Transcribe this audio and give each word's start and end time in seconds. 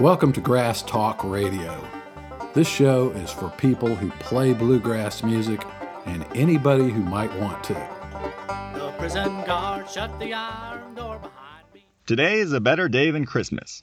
Welcome 0.00 0.34
to 0.34 0.42
Grass 0.42 0.82
Talk 0.82 1.24
Radio. 1.24 1.82
This 2.52 2.68
show 2.68 3.08
is 3.12 3.30
for 3.30 3.48
people 3.56 3.94
who 3.94 4.10
play 4.18 4.52
bluegrass 4.52 5.22
music 5.22 5.64
and 6.04 6.26
anybody 6.34 6.90
who 6.90 7.00
might 7.00 7.34
want 7.40 7.64
to. 7.64 7.72
The 8.74 8.92
prison 8.98 9.42
guard 9.46 9.88
shut 9.88 10.20
the 10.20 10.34
iron 10.34 10.94
door 10.94 11.18
behind 11.18 11.64
me. 11.72 11.86
Today 12.04 12.40
is 12.40 12.52
a 12.52 12.60
better 12.60 12.90
day 12.90 13.10
than 13.10 13.24
Christmas. 13.24 13.82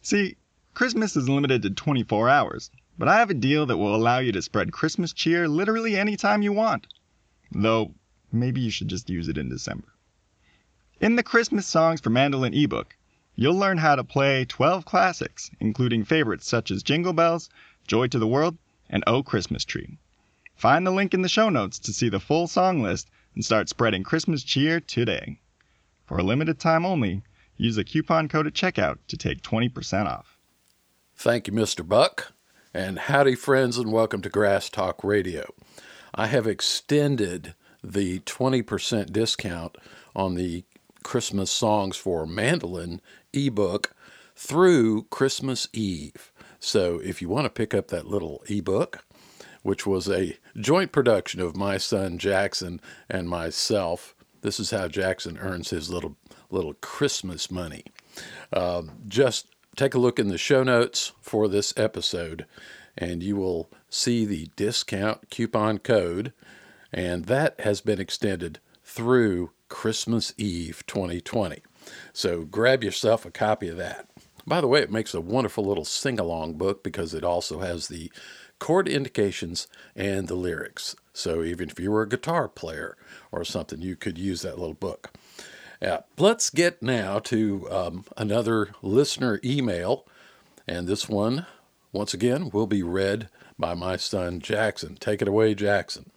See, 0.00 0.36
Christmas 0.74 1.14
is 1.14 1.28
limited 1.28 1.62
to 1.62 1.70
24 1.70 2.28
hours, 2.28 2.72
but 2.98 3.06
I 3.06 3.20
have 3.20 3.30
a 3.30 3.34
deal 3.34 3.64
that 3.66 3.78
will 3.78 3.94
allow 3.94 4.18
you 4.18 4.32
to 4.32 4.42
spread 4.42 4.72
Christmas 4.72 5.12
cheer 5.12 5.46
literally 5.46 5.96
anytime 5.96 6.42
you 6.42 6.52
want. 6.52 6.88
Though, 7.52 7.94
maybe 8.32 8.60
you 8.60 8.72
should 8.72 8.88
just 8.88 9.08
use 9.08 9.28
it 9.28 9.38
in 9.38 9.48
December. 9.48 9.86
In 11.00 11.14
the 11.14 11.22
Christmas 11.22 11.68
Songs 11.68 12.00
for 12.00 12.10
Mandolin 12.10 12.52
ebook, 12.52 12.96
you'll 13.34 13.58
learn 13.58 13.78
how 13.78 13.96
to 13.96 14.04
play 14.04 14.44
12 14.44 14.84
classics, 14.84 15.50
including 15.60 16.04
favorites 16.04 16.46
such 16.46 16.70
as 16.70 16.82
Jingle 16.82 17.12
Bells, 17.12 17.48
Joy 17.86 18.06
to 18.08 18.18
the 18.18 18.26
World, 18.26 18.58
and 18.90 19.02
Oh 19.06 19.22
Christmas 19.22 19.64
Tree. 19.64 19.98
Find 20.54 20.86
the 20.86 20.90
link 20.90 21.14
in 21.14 21.22
the 21.22 21.28
show 21.28 21.48
notes 21.48 21.78
to 21.80 21.92
see 21.92 22.08
the 22.08 22.20
full 22.20 22.46
song 22.46 22.82
list 22.82 23.10
and 23.34 23.44
start 23.44 23.68
spreading 23.68 24.02
Christmas 24.04 24.42
cheer 24.42 24.80
today. 24.80 25.40
For 26.04 26.18
a 26.18 26.22
limited 26.22 26.60
time 26.60 26.84
only, 26.84 27.22
use 27.56 27.78
a 27.78 27.84
coupon 27.84 28.28
code 28.28 28.46
at 28.46 28.52
checkout 28.52 28.98
to 29.08 29.16
take 29.16 29.42
20% 29.42 30.06
off. 30.06 30.38
Thank 31.16 31.46
you, 31.46 31.52
Mr. 31.52 31.86
Buck. 31.86 32.32
And 32.74 32.98
howdy, 32.98 33.34
friends, 33.34 33.76
and 33.78 33.92
welcome 33.92 34.22
to 34.22 34.28
Grass 34.28 34.68
Talk 34.68 35.02
Radio. 35.04 35.52
I 36.14 36.26
have 36.26 36.46
extended 36.46 37.54
the 37.82 38.20
20% 38.20 39.12
discount 39.12 39.76
on 40.14 40.34
the 40.34 40.64
Christmas 41.02 41.50
Songs 41.50 41.96
for 41.96 42.26
Mandolin 42.26 43.00
ebook 43.32 43.94
through 44.36 45.04
Christmas 45.04 45.68
Eve. 45.72 46.32
So 46.60 47.00
if 47.00 47.20
you 47.20 47.28
want 47.28 47.44
to 47.44 47.50
pick 47.50 47.74
up 47.74 47.88
that 47.88 48.06
little 48.06 48.42
ebook, 48.48 49.04
which 49.62 49.86
was 49.86 50.08
a 50.08 50.36
joint 50.56 50.92
production 50.92 51.40
of 51.40 51.56
my 51.56 51.78
son 51.78 52.18
Jackson 52.18 52.80
and 53.08 53.28
myself, 53.28 54.14
this 54.42 54.58
is 54.58 54.70
how 54.70 54.88
Jackson 54.88 55.38
earns 55.38 55.70
his 55.70 55.90
little 55.90 56.16
little 56.50 56.74
Christmas 56.74 57.50
money. 57.50 57.84
Uh, 58.52 58.82
just 59.08 59.46
take 59.74 59.94
a 59.94 59.98
look 59.98 60.18
in 60.18 60.28
the 60.28 60.38
show 60.38 60.62
notes 60.62 61.12
for 61.20 61.48
this 61.48 61.72
episode, 61.76 62.44
and 62.96 63.22
you 63.22 63.36
will 63.36 63.70
see 63.88 64.24
the 64.24 64.50
discount 64.56 65.30
coupon 65.30 65.78
code, 65.78 66.32
and 66.92 67.24
that 67.24 67.58
has 67.60 67.80
been 67.80 68.00
extended 68.00 68.58
through 68.84 69.50
Christmas 69.68 70.34
Eve 70.36 70.84
2020. 70.86 71.62
So 72.12 72.44
grab 72.44 72.84
yourself 72.84 73.24
a 73.24 73.30
copy 73.30 73.68
of 73.68 73.76
that. 73.76 74.08
By 74.46 74.60
the 74.60 74.66
way, 74.66 74.80
it 74.80 74.90
makes 74.90 75.14
a 75.14 75.20
wonderful 75.20 75.64
little 75.64 75.84
sing 75.84 76.18
along 76.18 76.54
book 76.54 76.82
because 76.82 77.14
it 77.14 77.24
also 77.24 77.60
has 77.60 77.88
the 77.88 78.10
chord 78.58 78.88
indications 78.88 79.68
and 79.94 80.28
the 80.28 80.34
lyrics. 80.34 80.96
So 81.12 81.42
even 81.42 81.68
if 81.70 81.78
you 81.78 81.90
were 81.90 82.02
a 82.02 82.08
guitar 82.08 82.48
player 82.48 82.96
or 83.30 83.44
something, 83.44 83.82
you 83.82 83.96
could 83.96 84.18
use 84.18 84.42
that 84.42 84.58
little 84.58 84.74
book. 84.74 85.10
Yeah, 85.80 86.00
let's 86.16 86.48
get 86.50 86.82
now 86.82 87.18
to 87.20 87.68
um, 87.70 88.04
another 88.16 88.70
listener 88.82 89.40
email. 89.44 90.06
And 90.66 90.86
this 90.86 91.08
one, 91.08 91.46
once 91.92 92.14
again, 92.14 92.50
will 92.50 92.68
be 92.68 92.84
read 92.84 93.28
by 93.58 93.74
my 93.74 93.96
son 93.96 94.38
Jackson. 94.38 94.96
Take 94.96 95.22
it 95.22 95.28
away, 95.28 95.54
Jackson. 95.54 96.10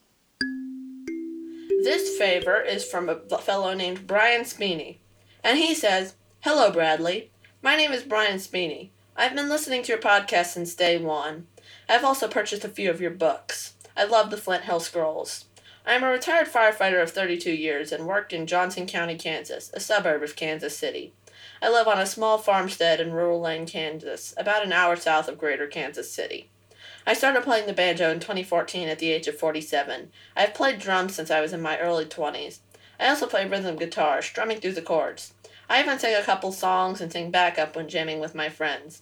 This 1.83 2.17
favor 2.17 2.61
is 2.61 2.85
from 2.85 3.09
a 3.09 3.37
fellow 3.37 3.73
named 3.73 4.07
Brian 4.07 4.41
Speeney. 4.41 4.97
And 5.45 5.59
he 5.59 5.75
says, 5.75 6.15
Hello, 6.41 6.71
Bradley. 6.71 7.29
My 7.61 7.75
name 7.75 7.91
is 7.91 8.01
Brian 8.01 8.39
Speeney. 8.39 8.89
I've 9.15 9.35
been 9.35 9.47
listening 9.47 9.83
to 9.83 9.89
your 9.89 10.01
podcast 10.01 10.47
since 10.47 10.73
day 10.73 10.97
one. 10.97 11.45
I've 11.87 12.03
also 12.03 12.27
purchased 12.27 12.65
a 12.65 12.67
few 12.67 12.89
of 12.89 12.99
your 12.99 13.11
books. 13.11 13.75
I 13.95 14.05
love 14.05 14.31
the 14.31 14.37
Flint 14.37 14.63
Hill 14.63 14.79
Scrolls. 14.79 15.45
I 15.85 15.93
am 15.93 16.03
a 16.03 16.09
retired 16.09 16.47
firefighter 16.47 16.99
of 16.99 17.11
32 17.11 17.51
years 17.51 17.91
and 17.91 18.07
worked 18.07 18.33
in 18.33 18.47
Johnson 18.47 18.87
County, 18.87 19.15
Kansas, 19.17 19.69
a 19.75 19.79
suburb 19.79 20.23
of 20.23 20.35
Kansas 20.35 20.75
City. 20.75 21.13
I 21.61 21.69
live 21.69 21.87
on 21.87 21.99
a 21.99 22.07
small 22.07 22.39
farmstead 22.39 22.99
in 22.99 23.13
Rural 23.13 23.39
Lane, 23.39 23.67
Kansas, 23.67 24.33
about 24.37 24.65
an 24.65 24.73
hour 24.73 24.95
south 24.95 25.27
of 25.27 25.37
Greater 25.37 25.67
Kansas 25.67 26.11
City. 26.11 26.49
I 27.05 27.13
started 27.13 27.43
playing 27.43 27.67
the 27.67 27.73
banjo 27.73 28.09
in 28.09 28.19
2014 28.19 28.87
at 28.87 28.97
the 28.97 29.11
age 29.11 29.27
of 29.27 29.37
47. 29.37 30.09
I 30.35 30.41
have 30.41 30.55
played 30.55 30.79
drums 30.79 31.13
since 31.13 31.29
I 31.29 31.41
was 31.41 31.53
in 31.53 31.61
my 31.61 31.77
early 31.77 32.05
20s. 32.05 32.61
I 32.99 33.09
also 33.09 33.27
play 33.27 33.47
rhythm 33.47 33.75
guitar, 33.75 34.21
strumming 34.21 34.59
through 34.59 34.73
the 34.73 34.81
chords. 34.81 35.33
I 35.69 35.81
even 35.81 35.99
sing 35.99 36.15
a 36.15 36.23
couple 36.23 36.51
songs 36.51 37.01
and 37.01 37.11
sing 37.11 37.31
backup 37.31 37.75
when 37.75 37.89
jamming 37.89 38.19
with 38.19 38.35
my 38.35 38.49
friends. 38.49 39.01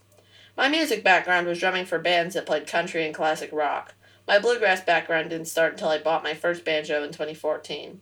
My 0.56 0.70
music 0.70 1.04
background 1.04 1.48
was 1.48 1.60
drumming 1.60 1.86
for 1.86 2.00
bands 2.00 2.36
that 2.36 2.46
played 2.46 2.68
country 2.68 3.06
and 3.06 3.14
classic 3.14 3.50
rock. 3.52 3.96
My 4.28 4.40
bluegrass 4.40 4.82
background 4.82 5.32
didn't 5.32 5.48
start 5.48 5.74
until 5.74 5.90
I 5.90 5.98
bought 5.98 6.24
my 6.24 6.34
first 6.34 6.64
banjo 6.64 7.04
in 7.04 7.12
2014. 7.12 8.00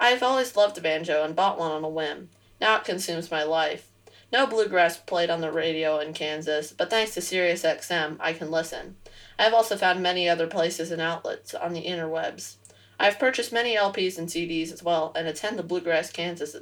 I 0.00 0.10
have 0.10 0.22
always 0.22 0.56
loved 0.56 0.76
the 0.76 0.80
banjo 0.80 1.22
and 1.22 1.36
bought 1.36 1.58
one 1.58 1.70
on 1.70 1.84
a 1.84 1.88
whim. 1.88 2.30
Now 2.60 2.76
it 2.76 2.84
consumes 2.84 3.30
my 3.30 3.42
life. 3.42 3.90
No 4.32 4.46
bluegrass 4.46 4.96
played 4.96 5.28
on 5.28 5.40
the 5.40 5.52
radio 5.52 5.98
in 5.98 6.12
Kansas, 6.12 6.72
but 6.72 6.88
thanks 6.88 7.14
to 7.14 7.20
SiriusXM, 7.20 8.16
I 8.20 8.32
can 8.32 8.50
listen. 8.50 8.96
I 9.38 9.44
have 9.44 9.54
also 9.54 9.76
found 9.76 10.02
many 10.02 10.28
other 10.28 10.46
places 10.46 10.90
and 10.90 11.02
outlets 11.02 11.54
on 11.54 11.72
the 11.72 11.84
interwebs. 11.84 12.56
I 13.00 13.04
have 13.04 13.18
purchased 13.18 13.50
many 13.50 13.74
LPs 13.76 14.18
and 14.18 14.28
CDs 14.28 14.70
as 14.70 14.82
well, 14.82 15.10
and 15.16 15.26
attend 15.26 15.58
the 15.58 15.62
Bluegrass 15.62 16.12
Kansas 16.12 16.54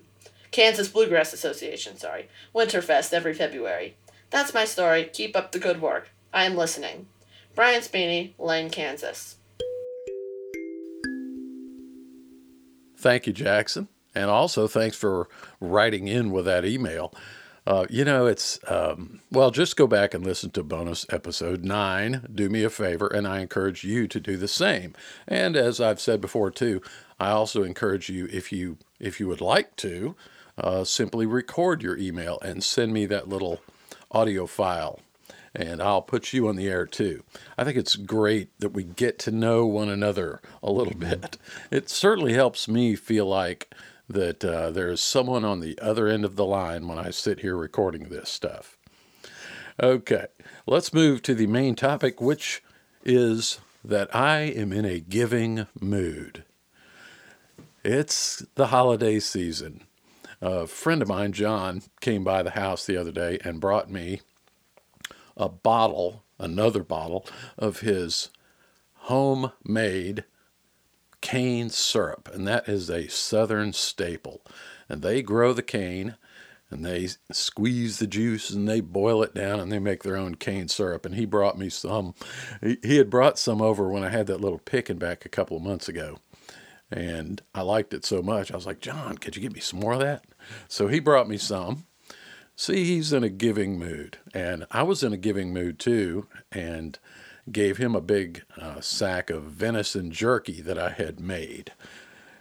Kansas 0.52 0.88
Bluegrass 0.88 1.32
Association, 1.32 1.98
sorry, 1.98 2.28
Winterfest 2.54 3.12
every 3.12 3.34
February. 3.34 3.96
That's 4.30 4.54
my 4.54 4.64
story. 4.64 5.10
Keep 5.12 5.36
up 5.36 5.50
the 5.50 5.58
good 5.58 5.82
work. 5.82 6.10
I 6.32 6.44
am 6.44 6.54
listening. 6.54 7.08
Brian 7.56 7.80
Speeney, 7.80 8.34
Lane, 8.38 8.70
Kansas. 8.70 9.34
Thank 12.96 13.26
you, 13.26 13.32
Jackson. 13.32 13.88
And 14.14 14.30
also 14.30 14.68
thanks 14.68 14.96
for 14.96 15.28
writing 15.60 16.06
in 16.06 16.30
with 16.30 16.44
that 16.44 16.64
email. 16.64 17.12
Uh, 17.68 17.84
you 17.90 18.02
know, 18.02 18.24
it's, 18.24 18.58
um, 18.66 19.20
well, 19.30 19.50
just 19.50 19.76
go 19.76 19.86
back 19.86 20.14
and 20.14 20.24
listen 20.24 20.48
to 20.48 20.62
bonus 20.62 21.04
episode 21.10 21.62
nine. 21.62 22.26
Do 22.34 22.48
me 22.48 22.64
a 22.64 22.70
favor, 22.70 23.08
and 23.08 23.28
I 23.28 23.40
encourage 23.40 23.84
you 23.84 24.08
to 24.08 24.18
do 24.18 24.38
the 24.38 24.48
same. 24.48 24.94
And 25.26 25.54
as 25.54 25.78
I've 25.78 26.00
said 26.00 26.22
before, 26.22 26.50
too, 26.50 26.80
I 27.20 27.28
also 27.28 27.62
encourage 27.62 28.08
you, 28.08 28.26
if 28.32 28.52
you, 28.52 28.78
if 28.98 29.20
you 29.20 29.28
would 29.28 29.42
like 29.42 29.76
to, 29.76 30.16
uh, 30.56 30.84
simply 30.84 31.26
record 31.26 31.82
your 31.82 31.98
email 31.98 32.38
and 32.40 32.64
send 32.64 32.94
me 32.94 33.04
that 33.04 33.28
little 33.28 33.60
audio 34.10 34.46
file 34.46 35.00
and 35.54 35.82
I'll 35.82 36.02
put 36.02 36.32
you 36.32 36.48
on 36.48 36.56
the 36.56 36.68
air 36.68 36.86
too. 36.86 37.24
I 37.56 37.64
think 37.64 37.76
it's 37.76 37.96
great 37.96 38.48
that 38.60 38.70
we 38.70 38.84
get 38.84 39.18
to 39.20 39.30
know 39.30 39.66
one 39.66 39.88
another 39.88 40.40
a 40.62 40.70
little 40.70 40.94
bit. 40.94 41.36
It 41.70 41.90
certainly 41.90 42.32
helps 42.32 42.68
me 42.68 42.94
feel 42.94 43.26
like 43.26 43.74
that 44.08 44.44
uh, 44.44 44.70
there's 44.70 45.02
someone 45.02 45.44
on 45.44 45.60
the 45.60 45.78
other 45.80 46.08
end 46.08 46.24
of 46.24 46.36
the 46.36 46.46
line 46.46 46.88
when 46.88 46.98
I 46.98 47.10
sit 47.10 47.40
here 47.40 47.56
recording 47.56 48.08
this 48.08 48.30
stuff. 48.30 48.78
Okay, 49.80 50.26
let's 50.66 50.92
move 50.92 51.22
to 51.22 51.34
the 51.34 51.46
main 51.46 51.74
topic, 51.74 52.20
which 52.20 52.62
is 53.04 53.60
that 53.84 54.14
I 54.14 54.40
am 54.40 54.72
in 54.72 54.84
a 54.84 55.00
giving 55.00 55.66
mood. 55.80 56.44
It's 57.84 58.44
the 58.54 58.68
holiday 58.68 59.20
season. 59.20 59.84
A 60.40 60.66
friend 60.66 61.02
of 61.02 61.08
mine, 61.08 61.32
John, 61.32 61.82
came 62.00 62.24
by 62.24 62.42
the 62.42 62.50
house 62.50 62.84
the 62.86 62.96
other 62.96 63.12
day 63.12 63.38
and 63.44 63.60
brought 63.60 63.90
me 63.90 64.20
a 65.36 65.48
bottle, 65.48 66.24
another 66.38 66.82
bottle 66.82 67.26
of 67.56 67.80
his 67.80 68.30
homemade 68.94 70.24
cane 71.20 71.70
syrup, 71.70 72.28
and 72.32 72.46
that 72.46 72.68
is 72.68 72.88
a 72.90 73.08
southern 73.08 73.72
staple. 73.72 74.42
And 74.88 75.02
they 75.02 75.22
grow 75.22 75.52
the 75.52 75.62
cane 75.62 76.16
and 76.70 76.84
they 76.84 77.08
squeeze 77.32 77.98
the 77.98 78.06
juice 78.06 78.50
and 78.50 78.68
they 78.68 78.80
boil 78.80 79.22
it 79.22 79.34
down 79.34 79.58
and 79.60 79.72
they 79.72 79.78
make 79.78 80.02
their 80.02 80.16
own 80.16 80.34
cane 80.34 80.68
syrup. 80.68 81.06
And 81.06 81.14
he 81.14 81.24
brought 81.24 81.58
me 81.58 81.68
some. 81.70 82.14
He, 82.60 82.96
had 82.96 83.10
brought 83.10 83.38
some 83.38 83.62
over 83.62 83.88
when 83.88 84.04
I 84.04 84.10
had 84.10 84.26
that 84.26 84.40
little 84.40 84.58
picking 84.58 84.98
back 84.98 85.24
a 85.24 85.30
couple 85.30 85.56
of 85.56 85.62
months 85.62 85.88
ago. 85.88 86.18
And 86.90 87.42
I 87.54 87.62
liked 87.62 87.94
it 87.94 88.04
so 88.04 88.22
much. 88.22 88.50
I 88.50 88.56
was 88.56 88.66
like, 88.66 88.80
John, 88.80 89.18
could 89.18 89.36
you 89.36 89.42
get 89.42 89.52
me 89.52 89.60
some 89.60 89.80
more 89.80 89.94
of 89.94 90.00
that? 90.00 90.24
So 90.68 90.88
he 90.88 91.00
brought 91.00 91.28
me 91.28 91.38
some. 91.38 91.86
See, 92.56 92.84
he's 92.84 93.12
in 93.12 93.22
a 93.22 93.28
giving 93.28 93.78
mood. 93.78 94.18
And 94.34 94.66
I 94.70 94.82
was 94.82 95.02
in 95.02 95.12
a 95.12 95.18
giving 95.18 95.52
mood 95.52 95.78
too. 95.78 96.26
And 96.50 96.98
gave 97.52 97.78
him 97.78 97.94
a 97.94 98.00
big 98.00 98.44
uh, 98.60 98.80
sack 98.80 99.30
of 99.30 99.44
venison 99.44 100.10
jerky 100.10 100.60
that 100.60 100.78
I 100.78 100.90
had 100.90 101.20
made. 101.20 101.72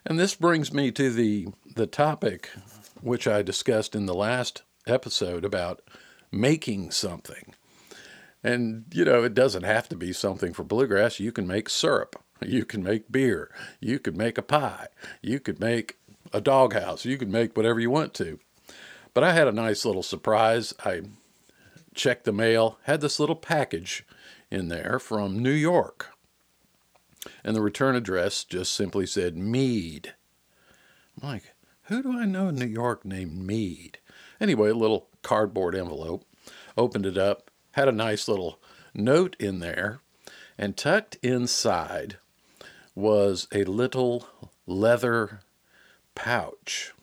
And 0.06 0.20
this 0.20 0.36
brings 0.36 0.74
me 0.74 0.92
to 0.92 1.12
the, 1.12 1.48
the 1.76 1.88
topic 1.88 2.50
which 3.02 3.28
I 3.28 3.42
discussed 3.42 3.96
in 3.96 4.06
the 4.06 4.14
last 4.14 4.64
episode 4.86 5.44
about 5.46 5.82
making 6.32 6.92
something. 6.92 7.54
And, 8.44 8.86
you 8.94 9.04
know, 9.04 9.24
it 9.24 9.34
doesn't 9.34 9.64
have 9.64 9.90
to 9.90 9.96
be 9.96 10.14
something 10.14 10.54
for 10.54 10.64
bluegrass. 10.64 11.20
You 11.20 11.32
can 11.32 11.48
make 11.48 11.70
syrup. 11.70 12.16
You 12.42 12.66
can 12.66 12.84
make 12.84 13.12
beer. 13.12 13.52
You 13.80 14.00
could 14.00 14.16
make 14.16 14.38
a 14.38 14.44
pie. 14.44 14.88
You 15.22 15.40
could 15.40 15.60
make 15.60 15.98
a 16.32 16.40
doghouse. 16.40 17.04
You 17.04 17.18
could 17.18 17.32
make 17.32 17.58
whatever 17.58 17.80
you 17.80 17.90
want 17.90 18.14
to. 18.16 18.40
But 19.14 19.24
I 19.24 19.34
had 19.34 19.48
a 19.48 19.52
nice 19.52 19.84
little 19.84 20.04
surprise. 20.04 20.74
I 20.86 21.02
checked 21.96 22.26
the 22.26 22.32
mail, 22.32 22.78
had 22.84 23.02
this 23.02 23.20
little 23.20 23.36
package 23.36 24.06
in 24.50 24.70
there 24.70 25.00
from 25.00 25.40
New 25.40 25.52
York. 25.52 26.08
And 27.44 27.56
the 27.56 27.62
return 27.62 27.96
address 27.96 28.44
just 28.44 28.74
simply 28.74 29.06
said 29.06 29.38
Mead. 29.38 30.14
I'm 31.22 31.30
like, 31.30 31.54
who 31.84 32.04
do 32.04 32.18
I 32.18 32.26
know 32.26 32.50
in 32.50 32.56
New 32.56 32.66
York 32.66 33.06
named 33.06 33.38
Mead? 33.38 34.00
Anyway, 34.40 34.70
a 34.70 34.76
little 34.76 35.10
cardboard 35.22 35.76
envelope. 35.76 36.26
Opened 36.78 37.06
it 37.06 37.18
up, 37.18 37.50
had 37.72 37.88
a 37.88 37.94
nice 37.94 38.28
little 38.28 38.60
note 38.94 39.36
in 39.40 39.60
there, 39.60 40.00
and 40.58 40.78
tucked 40.78 41.16
inside 41.22 42.18
was 42.96 43.48
a 43.54 43.64
little 43.64 44.28
leather 44.66 45.42
pouch 46.16 46.94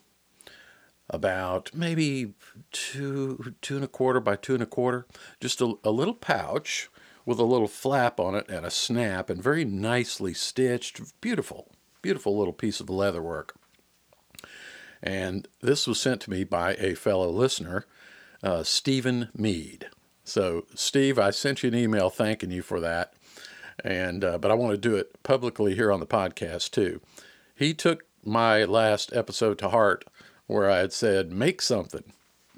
about 1.09 1.71
maybe 1.75 2.35
two 2.73 3.55
two 3.61 3.77
and 3.77 3.85
a 3.85 3.89
quarter 3.89 4.21
by 4.21 4.35
two 4.35 4.55
and 4.55 4.63
a 4.63 4.67
quarter 4.67 5.07
just 5.41 5.61
a, 5.61 5.75
a 5.85 5.91
little 5.91 6.15
pouch 6.15 6.91
with 7.25 7.39
a 7.39 7.45
little 7.45 7.69
flap 7.69 8.21
on 8.21 8.35
it 8.35 8.49
and 8.49 8.65
a 8.67 8.71
snap 8.71 9.31
and 9.31 9.43
very 9.43 9.65
nicely 9.65 10.35
stitched 10.35 11.01
beautiful 11.21 11.73
beautiful 12.03 12.37
little 12.37 12.53
piece 12.53 12.81
of 12.81 12.91
leather 12.91 13.23
work 13.23 13.55
and 15.03 15.49
this 15.61 15.87
was 15.87 16.01
sent 16.01 16.21
to 16.21 16.31
me 16.31 16.45
by 16.45 16.75
a 16.75 16.95
fellow 16.95 17.31
listener 17.31 17.87
uh, 18.43 18.63
stephen 18.63 19.29
mead 19.35 19.89
so 20.23 20.65
steve 20.75 21.19
i 21.19 21.31
sent 21.31 21.63
you 21.63 21.69
an 21.69 21.75
email 21.75 22.11
thanking 22.11 22.51
you 22.51 22.63
for 22.63 22.81
that 22.81 23.15
and 23.83 24.23
uh, 24.25 24.39
but 24.39 24.51
i 24.51 24.55
want 24.55 24.73
to 24.73 24.79
do 24.79 24.97
it 24.97 25.23
publicly 25.23 25.75
here 25.75 25.91
on 25.91 26.01
the 26.01 26.07
podcast 26.07 26.71
too 26.71 27.01
he 27.55 27.73
took 27.73 28.05
my 28.25 28.65
last 28.65 29.13
episode 29.13 29.59
to 29.59 29.69
heart 29.69 30.05
where 30.47 30.71
I 30.71 30.79
had 30.79 30.93
said, 30.93 31.33
make 31.33 31.63
something. 31.63 32.13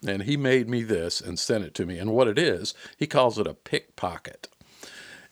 And 0.06 0.22
he 0.22 0.36
made 0.36 0.68
me 0.68 0.82
this 0.82 1.20
and 1.20 1.38
sent 1.38 1.64
it 1.64 1.74
to 1.74 1.86
me. 1.86 1.98
And 1.98 2.12
what 2.12 2.28
it 2.28 2.38
is, 2.38 2.74
he 2.96 3.06
calls 3.06 3.38
it 3.38 3.46
a 3.46 3.54
pickpocket. 3.54 4.48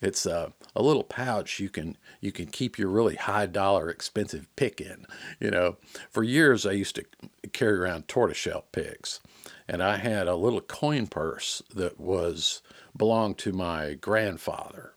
It's 0.00 0.26
a, 0.26 0.52
a 0.74 0.82
little 0.82 1.04
pouch 1.04 1.60
you 1.60 1.68
can 1.68 1.96
you 2.20 2.32
can 2.32 2.46
keep 2.46 2.78
your 2.78 2.88
really 2.88 3.16
high 3.16 3.46
dollar 3.46 3.90
expensive 3.90 4.48
pick 4.56 4.80
in. 4.80 5.06
You 5.40 5.50
know, 5.50 5.76
for 6.10 6.22
years 6.22 6.66
I 6.66 6.72
used 6.72 6.96
to 6.96 7.04
carry 7.52 7.78
around 7.78 8.08
tortoiseshell 8.08 8.66
picks, 8.72 9.20
and 9.68 9.82
I 9.82 9.96
had 9.96 10.26
a 10.26 10.36
little 10.36 10.60
coin 10.60 11.06
purse 11.06 11.62
that 11.74 11.98
was 11.98 12.62
belonged 12.96 13.38
to 13.38 13.52
my 13.52 13.94
grandfather, 13.94 14.94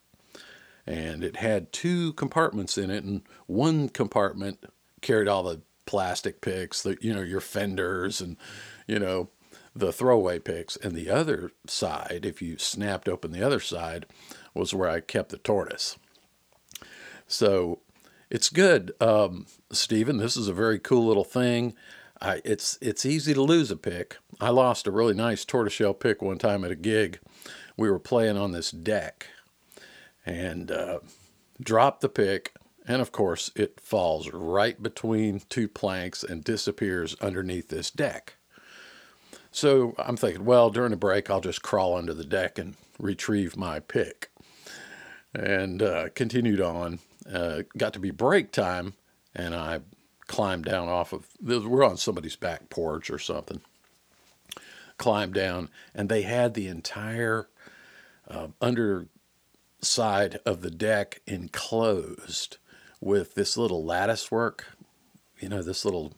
and 0.86 1.24
it 1.24 1.38
had 1.38 1.72
two 1.72 2.14
compartments 2.14 2.78
in 2.78 2.90
it, 2.90 3.04
and 3.04 3.22
one 3.46 3.90
compartment 3.90 4.64
carried 5.02 5.28
all 5.28 5.44
the 5.44 5.62
plastic 5.86 6.42
picks, 6.42 6.82
the 6.82 6.98
you 7.02 7.14
know 7.14 7.22
your 7.22 7.42
fenders 7.42 8.22
and 8.22 8.38
you 8.88 9.00
know 9.00 9.30
the 9.78 9.94
throwaway 9.94 10.40
picks, 10.40 10.76
and 10.78 10.96
the 10.96 11.10
other 11.10 11.52
side, 11.68 12.22
if 12.24 12.42
you 12.42 12.58
snapped 12.58 13.08
open 13.08 13.32
the 13.32 13.44
other 13.44 13.60
side, 13.60 14.08
was 14.58 14.74
where 14.74 14.90
I 14.90 15.00
kept 15.00 15.30
the 15.30 15.38
tortoise. 15.38 15.98
So 17.28 17.80
it's 18.30 18.50
good, 18.50 18.94
um, 19.00 19.46
Stephen. 19.72 20.18
This 20.18 20.38
is 20.38 20.48
a 20.48 20.54
very 20.54 20.80
cool 20.80 21.06
little 21.06 21.24
thing. 21.24 21.74
I, 22.22 22.42
it's 22.44 22.80
it's 22.82 23.06
easy 23.06 23.34
to 23.34 23.42
lose 23.42 23.70
a 23.70 23.76
pick. 23.76 24.18
I 24.42 24.50
lost 24.50 24.88
a 24.88 24.92
really 24.92 25.14
nice 25.14 25.46
tortoiseshell 25.46 25.94
pick 25.94 26.22
one 26.22 26.40
time 26.40 26.64
at 26.64 26.72
a 26.72 26.76
gig. 26.76 27.20
We 27.78 27.92
were 27.92 28.00
playing 28.00 28.38
on 28.38 28.54
this 28.54 28.72
deck, 28.72 29.28
and 30.26 30.72
uh, 30.72 31.00
dropped 31.62 32.02
the 32.02 32.10
pick 32.10 32.54
and 32.88 33.02
of 33.02 33.12
course, 33.12 33.52
it 33.56 33.82
falls 33.82 34.32
right 34.32 34.82
between 34.82 35.42
two 35.50 35.68
planks 35.68 36.24
and 36.24 36.44
disappears 36.44 37.16
underneath 37.20 37.68
this 37.68 37.92
deck. 37.92 38.36
So 39.52 39.94
I'm 39.98 40.16
thinking, 40.16 40.46
well, 40.46 40.70
during 40.70 40.92
the 40.92 40.98
break, 40.98 41.30
I'll 41.30 41.42
just 41.42 41.62
crawl 41.62 41.98
under 41.98 42.14
the 42.14 42.24
deck 42.24 42.58
and 42.58 42.76
retrieve 42.98 43.58
my 43.58 43.80
pick. 43.82 44.30
And 45.34 45.82
uh, 45.82 46.10
continued 46.16 46.62
on. 46.62 47.00
Uh, 47.32 47.64
got 47.78 47.94
to 47.94 48.00
be 48.00 48.12
break 48.12 48.52
time, 48.52 48.94
and 49.36 49.54
I 49.54 49.82
climbed 50.28 50.66
down 50.66 50.88
off 50.88 51.14
of. 51.14 51.28
We're 51.42 51.84
on 51.84 51.98
somebody's 51.98 52.36
back 52.36 52.70
porch 52.70 53.10
or 53.10 53.20
something. 53.20 53.62
Climbed 54.98 55.34
down, 55.34 55.70
and 55.94 56.10
they 56.10 56.24
had 56.24 56.54
the 56.54 56.68
entire 56.68 57.50
uh, 58.28 58.48
underside 58.62 59.10
of 60.46 60.62
the 60.62 60.72
deck 60.72 61.22
enclosed 61.28 62.58
with 63.00 63.36
this 63.36 63.58
little 63.58 63.84
lattice 63.84 64.32
work. 64.32 64.66
You 65.40 65.50
know, 65.50 65.62
this 65.62 65.86
little, 65.86 66.14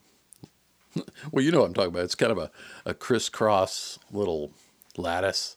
well, 1.30 1.44
you 1.44 1.50
know 1.50 1.60
what 1.60 1.66
I'm 1.66 1.74
talking 1.74 1.90
about. 1.90 2.04
It's 2.04 2.14
kind 2.14 2.32
of 2.32 2.38
a, 2.38 2.50
a 2.86 2.94
crisscross 2.94 3.98
little 4.10 4.52
lattice. 4.96 5.56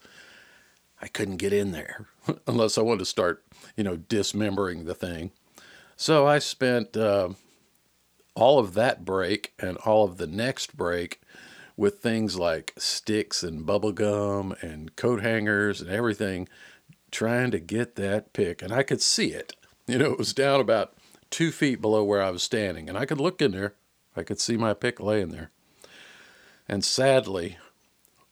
I 1.04 1.08
couldn't 1.08 1.36
get 1.36 1.52
in 1.52 1.74
there 1.74 2.06
unless 2.48 2.78
I 2.78 2.82
wanted 2.82 3.00
to 3.00 3.06
start, 3.06 3.44
you 3.76 3.84
know, 3.84 3.98
dismembering 3.98 4.86
the 4.86 4.96
thing. 4.96 5.32
So 5.98 6.26
I 6.26 6.40
spent 6.40 6.96
uh, 6.96 7.32
all 8.36 8.58
of 8.58 8.74
that 8.76 9.04
break 9.04 9.54
and 9.60 9.76
all 9.80 10.06
of 10.06 10.16
the 10.16 10.28
next 10.28 10.78
break 10.78 11.22
with 11.76 11.98
things 11.98 12.40
like 12.40 12.74
sticks 12.78 13.44
and 13.44 13.66
bubble 13.66 13.92
gum 13.92 14.56
and 14.62 14.96
coat 14.96 15.22
hangers 15.22 15.82
and 15.82 15.90
everything, 15.90 16.48
trying 17.12 17.52
to 17.52 17.60
get 17.60 17.96
that 17.96 18.32
pick. 18.32 18.62
And 18.62 18.72
I 18.72 18.84
could 18.84 19.02
see 19.02 19.34
it. 19.34 19.58
You 19.88 19.98
know, 19.98 20.14
it 20.14 20.18
was 20.18 20.34
down 20.34 20.62
about 20.62 20.94
two 21.30 21.52
feet 21.52 21.82
below 21.82 22.06
where 22.06 22.24
I 22.24 22.32
was 22.32 22.44
standing, 22.44 22.88
and 22.88 22.98
I 22.98 23.06
could 23.06 23.20
look 23.20 23.42
in 23.42 23.52
there. 23.52 23.74
I 24.16 24.24
could 24.24 24.40
see 24.40 24.56
my 24.56 24.74
pick 24.74 25.02
laying 25.02 25.30
there. 25.30 25.52
And 26.70 26.86
sadly, 26.86 27.58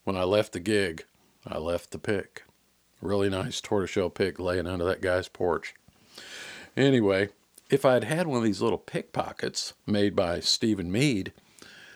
when 0.05 0.15
I 0.15 0.23
left 0.23 0.53
the 0.53 0.61
gig, 0.61 1.03
I 1.45 1.57
left 1.57 1.91
the 1.91 1.99
pick. 1.99 2.43
Really 3.01 3.29
nice 3.29 3.61
tortoiseshell 3.61 4.11
pick 4.11 4.39
laying 4.39 4.67
under 4.67 4.85
that 4.85 5.01
guy's 5.01 5.27
porch. 5.27 5.73
Anyway, 6.77 7.29
if 7.69 7.85
I'd 7.85 8.03
had 8.03 8.27
one 8.27 8.37
of 8.37 8.43
these 8.43 8.61
little 8.61 8.77
pickpockets 8.77 9.73
made 9.87 10.15
by 10.15 10.39
Stephen 10.39 10.91
Mead, 10.91 11.33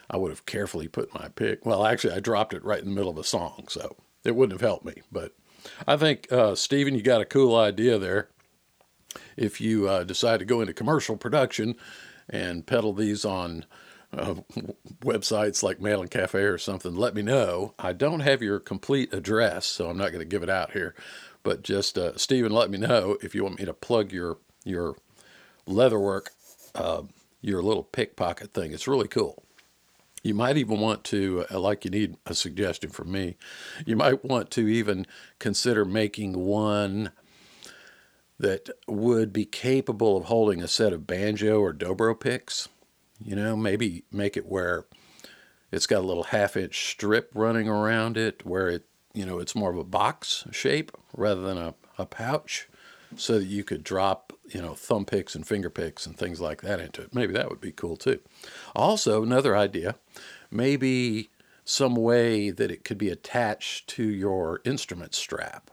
I 0.10 0.18
would 0.18 0.32
have 0.32 0.46
carefully 0.46 0.88
put 0.88 1.14
my 1.14 1.30
pick. 1.30 1.66
Well, 1.66 1.86
actually, 1.86 2.14
I 2.14 2.20
dropped 2.20 2.54
it 2.54 2.64
right 2.64 2.80
in 2.80 2.90
the 2.90 2.96
middle 2.96 3.12
of 3.12 3.18
a 3.18 3.24
song, 3.24 3.66
so 3.70 3.96
it 4.24 4.36
wouldn't 4.36 4.60
have 4.60 4.68
helped 4.68 4.86
me. 4.86 5.02
But 5.12 5.34
I 5.88 5.98
think, 5.98 6.32
uh, 6.32 6.56
Stephen, 6.56 6.96
you 6.96 7.02
got 7.02 7.22
a 7.22 7.26
cool 7.26 7.56
idea 7.56 7.98
there 7.98 8.30
if 9.38 9.62
you 9.62 9.88
uh, 9.88 10.04
decide 10.04 10.40
to 10.40 10.46
go 10.46 10.62
into 10.62 10.74
commercial 10.74 11.18
production 11.18 11.76
and 12.30 12.66
peddle 12.66 12.94
these 12.94 13.26
on 13.26 13.66
uh, 14.18 14.36
websites 15.02 15.64
like 15.64 15.82
Mandolin 15.82 16.10
Cafe 16.10 16.40
or 16.40 16.58
something, 16.58 16.96
let 16.96 17.16
me 17.16 17.22
know. 17.22 17.74
I 17.80 17.94
don't 17.94 18.22
have 18.22 18.42
your 18.42 18.60
complete 18.60 19.14
address, 19.14 19.66
so 19.66 19.90
I'm 19.90 19.98
not 19.98 20.12
going 20.12 20.20
to 20.20 20.26
give 20.26 20.44
it 20.44 20.50
out 20.50 20.72
here. 20.72 20.96
But 21.44 21.64
just 21.64 21.98
uh, 21.98 22.18
Stephen, 22.18 22.52
let 22.52 22.72
me 22.72 22.78
know 22.78 23.18
if 23.22 23.36
you 23.36 23.44
want 23.44 23.60
me 23.60 23.66
to 23.66 23.74
plug 23.74 24.12
your 24.12 24.38
your 24.64 24.96
leatherwork, 25.68 26.28
uh, 26.74 27.04
your 27.42 27.62
little 27.62 27.84
pickpocket 27.84 28.54
thing. 28.54 28.72
It's 28.72 28.88
really 28.88 29.08
cool. 29.08 29.44
You 30.24 30.34
might 30.34 30.58
even 30.58 30.80
want 30.80 31.04
to, 31.06 31.46
uh, 31.52 31.60
like 31.60 31.86
you 31.86 31.92
need 31.92 32.18
a 32.26 32.34
suggestion 32.34 32.90
from 32.90 33.12
me, 33.12 33.38
you 33.86 33.96
might 33.96 34.26
want 34.26 34.50
to 34.52 34.68
even 34.68 35.06
consider 35.38 35.86
making 35.86 36.34
one 36.34 37.12
that 38.40 38.70
would 38.88 39.32
be 39.32 39.46
capable 39.46 40.18
of 40.18 40.26
holding 40.26 40.62
a 40.62 40.68
set 40.68 40.94
of 40.94 41.08
banjo 41.08 41.60
or 41.60 41.74
dobro 41.74 42.20
picks. 42.20 42.68
You 43.24 43.36
know, 43.36 43.56
maybe 43.56 44.04
make 44.12 44.38
it 44.38 44.46
where 44.46 44.86
it's 45.72 45.88
got 45.88 46.00
a 46.00 46.08
little 46.08 46.24
half 46.24 46.58
inch 46.58 46.92
strip 46.92 47.32
running 47.34 47.68
around 47.68 48.18
it 48.18 48.46
where 48.46 48.70
it, 48.70 48.86
you 49.14 49.26
know, 49.26 49.40
it's 49.40 49.56
more 49.56 49.72
of 49.72 49.78
a 49.78 49.84
box 49.84 50.46
shape 50.52 50.92
rather 51.16 51.42
than 51.42 51.58
a, 51.58 51.74
a 51.98 52.06
pouch 52.06 52.68
so 53.16 53.40
that 53.40 53.46
you 53.46 53.64
could 53.64 53.84
drop, 53.84 54.34
you 54.50 54.62
know, 54.62 54.74
thumb 54.74 55.06
picks 55.06 55.36
and 55.36 55.48
finger 55.48 55.70
picks 55.70 56.06
and 56.06 56.18
things 56.18 56.42
like 56.42 56.62
that 56.62 56.80
into 56.80 57.02
it. 57.02 57.16
Maybe 57.16 57.34
that 57.34 57.50
would 57.50 57.62
be 57.62 57.72
cool 57.72 57.96
too. 57.96 58.20
Also, 58.76 59.24
another 59.24 59.56
idea, 59.56 59.96
maybe 60.52 61.30
some 61.64 61.96
way 61.96 62.52
that 62.52 62.70
it 62.70 62.84
could 62.84 62.98
be 62.98 63.10
attached 63.10 63.88
to 63.88 64.04
your 64.04 64.62
instrument 64.66 65.16
strap 65.16 65.72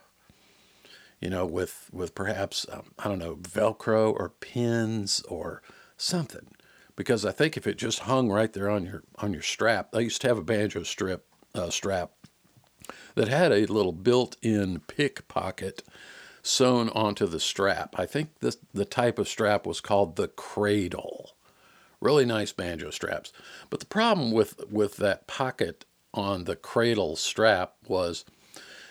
you 1.22 1.30
know, 1.30 1.46
with 1.46 1.88
with 1.92 2.14
perhaps 2.16 2.66
um, 2.70 2.90
I 2.99 3.08
don't 3.08 3.20
know 3.20 3.37
Velcro 3.37 4.12
or 4.12 4.30
pins 4.40 5.22
or 5.28 5.62
something, 5.96 6.49
because 6.96 7.25
I 7.25 7.32
think 7.32 7.56
if 7.56 7.66
it 7.66 7.78
just 7.78 8.00
hung 8.00 8.30
right 8.30 8.52
there 8.52 8.70
on 8.70 8.84
your 8.84 9.02
on 9.18 9.32
your 9.32 9.42
strap, 9.42 9.94
I 9.94 10.00
used 10.00 10.20
to 10.22 10.28
have 10.28 10.38
a 10.38 10.42
banjo 10.42 10.82
strip 10.82 11.26
uh, 11.54 11.70
strap 11.70 12.11
that 13.14 13.28
had 13.28 13.52
a 13.52 13.66
little 13.66 13.92
built-in 13.92 14.80
pick 14.80 15.28
pocket 15.28 15.82
sewn 16.42 16.88
onto 16.90 17.26
the 17.26 17.40
strap. 17.40 17.94
I 17.99 18.06
think 18.06 18.38
this 18.40 18.58
the 18.72 18.84
type 18.84 19.18
of 19.18 19.28
strap 19.28 19.66
was 19.66 19.80
called 19.80 20.16
the 20.16 20.28
cradle. 20.28 21.32
Really 22.00 22.26
nice 22.26 22.52
banjo 22.52 22.90
straps. 22.90 23.32
But 23.70 23.80
the 23.80 23.87
problem 23.87 24.32
with 24.32 24.70
with 24.70 24.96
that 24.96 25.26
pocket 25.26 25.84
on 26.14 26.44
the 26.44 26.56
cradle 26.56 27.16
strap 27.16 27.75
was 27.87 28.25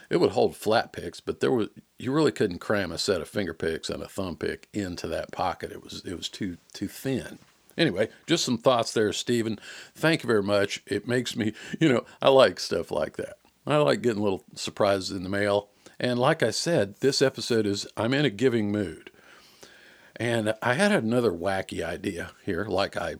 it 0.10 0.20
would 0.20 0.32
hold 0.32 0.56
flat 0.56 0.92
picks, 0.92 1.20
but 1.20 1.40
there 1.40 1.52
was 1.52 1.70
you 2.00 2.12
really 2.12 2.32
couldn't 2.32 2.60
cram 2.60 2.92
a 2.92 2.98
set 2.98 3.22
of 3.22 3.30
finger 3.30 3.54
picks 3.54 3.90
and 3.90 4.02
a 4.02 4.08
thumb 4.08 4.38
pick 4.38 4.68
into 4.74 5.08
that 5.08 5.32
pocket. 5.32 5.72
It 5.72 5.84
was 5.84 6.04
it 6.06 6.16
was 6.16 6.30
too 6.30 6.58
too 6.74 6.88
thin. 6.88 7.40
Anyway, 7.82 8.10
just 8.28 8.46
some 8.46 8.60
thoughts 8.60 8.94
there, 8.94 9.12
Stephen. 9.12 9.60
Thank 9.96 10.22
you 10.22 10.28
very 10.28 10.44
much. 10.44 10.84
It 10.86 11.08
makes 11.08 11.36
me, 11.36 11.54
you 11.80 11.92
know, 11.92 12.06
I 12.22 12.30
like 12.30 12.60
stuff 12.60 12.92
like 12.92 13.18
that. 13.18 13.38
I 13.66 13.78
like 13.78 14.04
getting 14.04 14.22
little 14.22 14.44
surprises 14.54 15.10
in 15.10 15.24
the 15.24 15.30
mail. 15.30 15.70
And 16.00 16.20
like 16.20 16.44
I 16.44 16.52
said, 16.52 16.98
this 17.00 17.24
episode 17.24 17.66
is 17.66 17.88
I'm 17.98 18.14
in 18.14 18.24
a 18.24 18.30
giving 18.30 18.72
mood. 18.72 19.10
And 20.16 20.54
I 20.62 20.76
had 20.76 20.92
another 20.92 21.32
wacky 21.32 21.84
idea 21.84 22.34
here. 22.46 22.66
Like 22.66 22.96
I, 22.98 23.16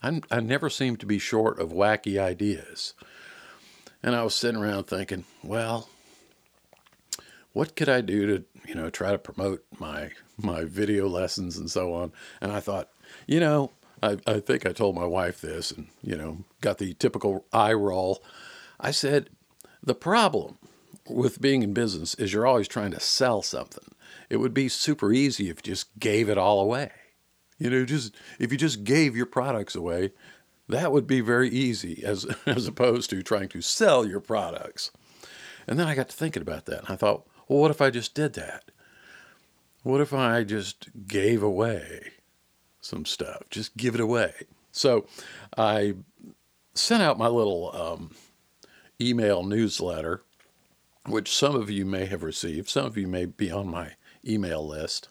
I'm, 0.00 0.22
I 0.30 0.38
never 0.38 0.70
seem 0.70 0.94
to 0.98 1.06
be 1.06 1.18
short 1.18 1.58
of 1.58 1.72
wacky 1.72 2.20
ideas. 2.20 2.94
And 4.00 4.14
I 4.14 4.22
was 4.22 4.36
sitting 4.36 4.60
around 4.60 4.84
thinking, 4.84 5.24
well, 5.42 5.88
what 7.52 7.74
could 7.74 7.88
I 7.88 8.00
do 8.00 8.26
to, 8.28 8.44
you 8.64 8.76
know, 8.76 8.90
try 8.90 9.10
to 9.10 9.18
promote 9.18 9.64
my 9.80 10.10
my 10.40 10.62
video 10.62 11.08
lessons 11.08 11.56
and 11.56 11.68
so 11.68 11.92
on? 11.94 12.12
And 12.40 12.52
I 12.52 12.60
thought, 12.60 12.90
you 13.26 13.40
know, 13.40 13.72
I, 14.02 14.18
I 14.26 14.40
think 14.40 14.66
I 14.66 14.72
told 14.72 14.94
my 14.94 15.04
wife 15.04 15.40
this 15.40 15.70
and, 15.70 15.88
you 16.02 16.16
know, 16.16 16.44
got 16.60 16.78
the 16.78 16.94
typical 16.94 17.44
eye 17.52 17.72
roll. 17.72 18.22
I 18.80 18.90
said, 18.90 19.30
the 19.82 19.94
problem 19.94 20.58
with 21.08 21.40
being 21.40 21.62
in 21.62 21.72
business 21.72 22.14
is 22.14 22.32
you're 22.32 22.46
always 22.46 22.68
trying 22.68 22.90
to 22.92 23.00
sell 23.00 23.42
something. 23.42 23.94
It 24.28 24.36
would 24.36 24.54
be 24.54 24.68
super 24.68 25.12
easy 25.12 25.48
if 25.48 25.58
you 25.58 25.72
just 25.72 25.98
gave 25.98 26.28
it 26.28 26.38
all 26.38 26.60
away. 26.60 26.90
You 27.58 27.70
know, 27.70 27.84
just 27.84 28.14
if 28.38 28.52
you 28.52 28.58
just 28.58 28.84
gave 28.84 29.16
your 29.16 29.26
products 29.26 29.74
away, 29.74 30.12
that 30.68 30.92
would 30.92 31.06
be 31.06 31.20
very 31.20 31.48
easy 31.48 32.04
as 32.04 32.24
as 32.46 32.66
opposed 32.66 33.10
to 33.10 33.22
trying 33.22 33.48
to 33.48 33.62
sell 33.62 34.06
your 34.06 34.20
products. 34.20 34.90
And 35.66 35.78
then 35.78 35.88
I 35.88 35.94
got 35.94 36.08
to 36.08 36.16
thinking 36.16 36.42
about 36.42 36.66
that 36.66 36.80
and 36.80 36.88
I 36.88 36.96
thought, 36.96 37.26
well, 37.48 37.60
what 37.60 37.70
if 37.70 37.80
I 37.80 37.90
just 37.90 38.14
did 38.14 38.34
that? 38.34 38.70
What 39.82 40.00
if 40.00 40.12
I 40.12 40.44
just 40.44 40.88
gave 41.06 41.42
away 41.42 42.12
some 42.88 43.04
stuff? 43.04 43.42
Just 43.50 43.76
give 43.76 43.94
it 43.94 44.00
away. 44.00 44.32
So 44.72 45.06
I 45.56 45.94
sent 46.74 47.02
out 47.02 47.18
my 47.18 47.28
little 47.28 47.74
um, 47.74 48.14
email 49.00 49.42
newsletter, 49.42 50.22
which 51.06 51.34
some 51.34 51.54
of 51.54 51.70
you 51.70 51.84
may 51.84 52.06
have 52.06 52.22
received. 52.22 52.68
Some 52.68 52.86
of 52.86 52.96
you 52.96 53.06
may 53.06 53.26
be 53.26 53.50
on 53.50 53.68
my 53.68 53.92
email 54.26 54.66
list. 54.66 55.08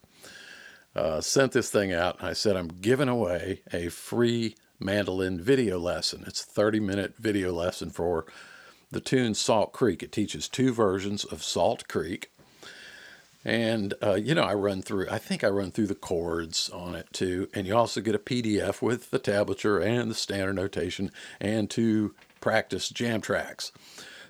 Uh, 0.95 1.21
sent 1.21 1.51
this 1.51 1.69
thing 1.69 1.93
out. 1.93 2.19
And 2.19 2.27
I 2.27 2.33
said, 2.33 2.55
I'm 2.55 2.67
giving 2.67 3.09
away 3.09 3.61
a 3.71 3.89
free 3.89 4.55
mandolin 4.79 5.39
video 5.39 5.77
lesson. 5.79 6.23
It's 6.25 6.41
a 6.41 6.47
30 6.47 6.79
minute 6.79 7.15
video 7.17 7.53
lesson 7.53 7.91
for 7.91 8.25
the 8.89 8.99
tune 8.99 9.33
Salt 9.33 9.73
Creek. 9.73 10.01
It 10.01 10.11
teaches 10.11 10.47
two 10.47 10.73
versions 10.73 11.23
of 11.23 11.43
Salt 11.43 11.87
Creek. 11.87 12.31
And, 13.47 13.93
uh, 14.03 14.15
you 14.15 14.35
know, 14.35 14.43
I 14.43 14.53
run 14.55 14.81
through, 14.81 15.07
I 15.09 15.19
think 15.19 15.41
I 15.41 15.47
run 15.47 15.71
through 15.71 15.87
the 15.87 15.95
chords 15.95 16.69
on 16.69 16.95
it 16.95 17.07
too. 17.13 17.47
And 17.53 17.65
you 17.65 17.77
also 17.77 18.01
get 18.01 18.13
a 18.13 18.19
PDF 18.19 18.81
with 18.81 19.09
the 19.09 19.19
tablature 19.19 19.81
and 19.81 20.11
the 20.11 20.15
standard 20.15 20.57
notation 20.57 21.11
and 21.39 21.69
two 21.69 22.13
practice 22.41 22.89
jam 22.89 23.21
tracks. 23.21 23.71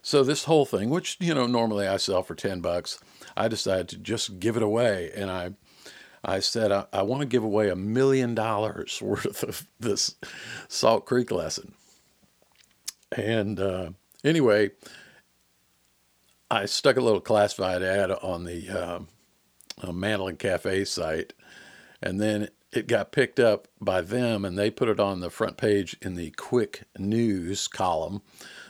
So 0.03 0.23
this 0.23 0.43
whole 0.43 0.67
thing, 0.67 0.91
which, 0.91 1.17
you 1.19 1.33
know, 1.33 1.47
normally 1.47 1.87
I 1.87 1.97
sell 1.97 2.21
for 2.21 2.35
10 2.35 2.61
bucks, 2.61 2.99
I 3.35 3.47
decided 3.47 3.89
to 3.89 3.97
just 3.97 4.39
give 4.39 4.55
it 4.55 4.61
away. 4.61 5.11
And 5.15 5.31
I, 5.31 5.53
I 6.23 6.39
said, 6.39 6.71
I, 6.71 6.85
I 6.93 7.01
want 7.01 7.21
to 7.21 7.27
give 7.27 7.43
away 7.43 7.69
a 7.69 7.75
million 7.75 8.35
dollars 8.35 8.99
worth 9.01 9.41
of 9.41 9.65
this 9.79 10.13
Salt 10.67 11.07
Creek 11.07 11.31
lesson. 11.31 11.73
And 13.11 13.59
uh, 13.59 13.89
anyway, 14.23 14.69
I 16.49 16.65
stuck 16.65 16.97
a 16.97 17.01
little 17.01 17.21
classified 17.21 17.83
ad 17.83 18.11
on 18.11 18.45
the 18.45 18.69
um, 18.69 19.07
uh, 19.81 19.91
Mandolin 19.91 20.37
Cafe 20.37 20.85
site, 20.85 21.33
and 22.01 22.21
then 22.21 22.49
it 22.71 22.87
got 22.87 23.11
picked 23.11 23.39
up 23.39 23.67
by 23.81 24.01
them, 24.01 24.45
and 24.45 24.57
they 24.57 24.69
put 24.69 24.89
it 24.89 24.99
on 24.99 25.19
the 25.19 25.29
front 25.29 25.57
page 25.57 25.97
in 26.01 26.15
the 26.15 26.31
quick 26.31 26.83
news 26.97 27.67
column 27.67 28.21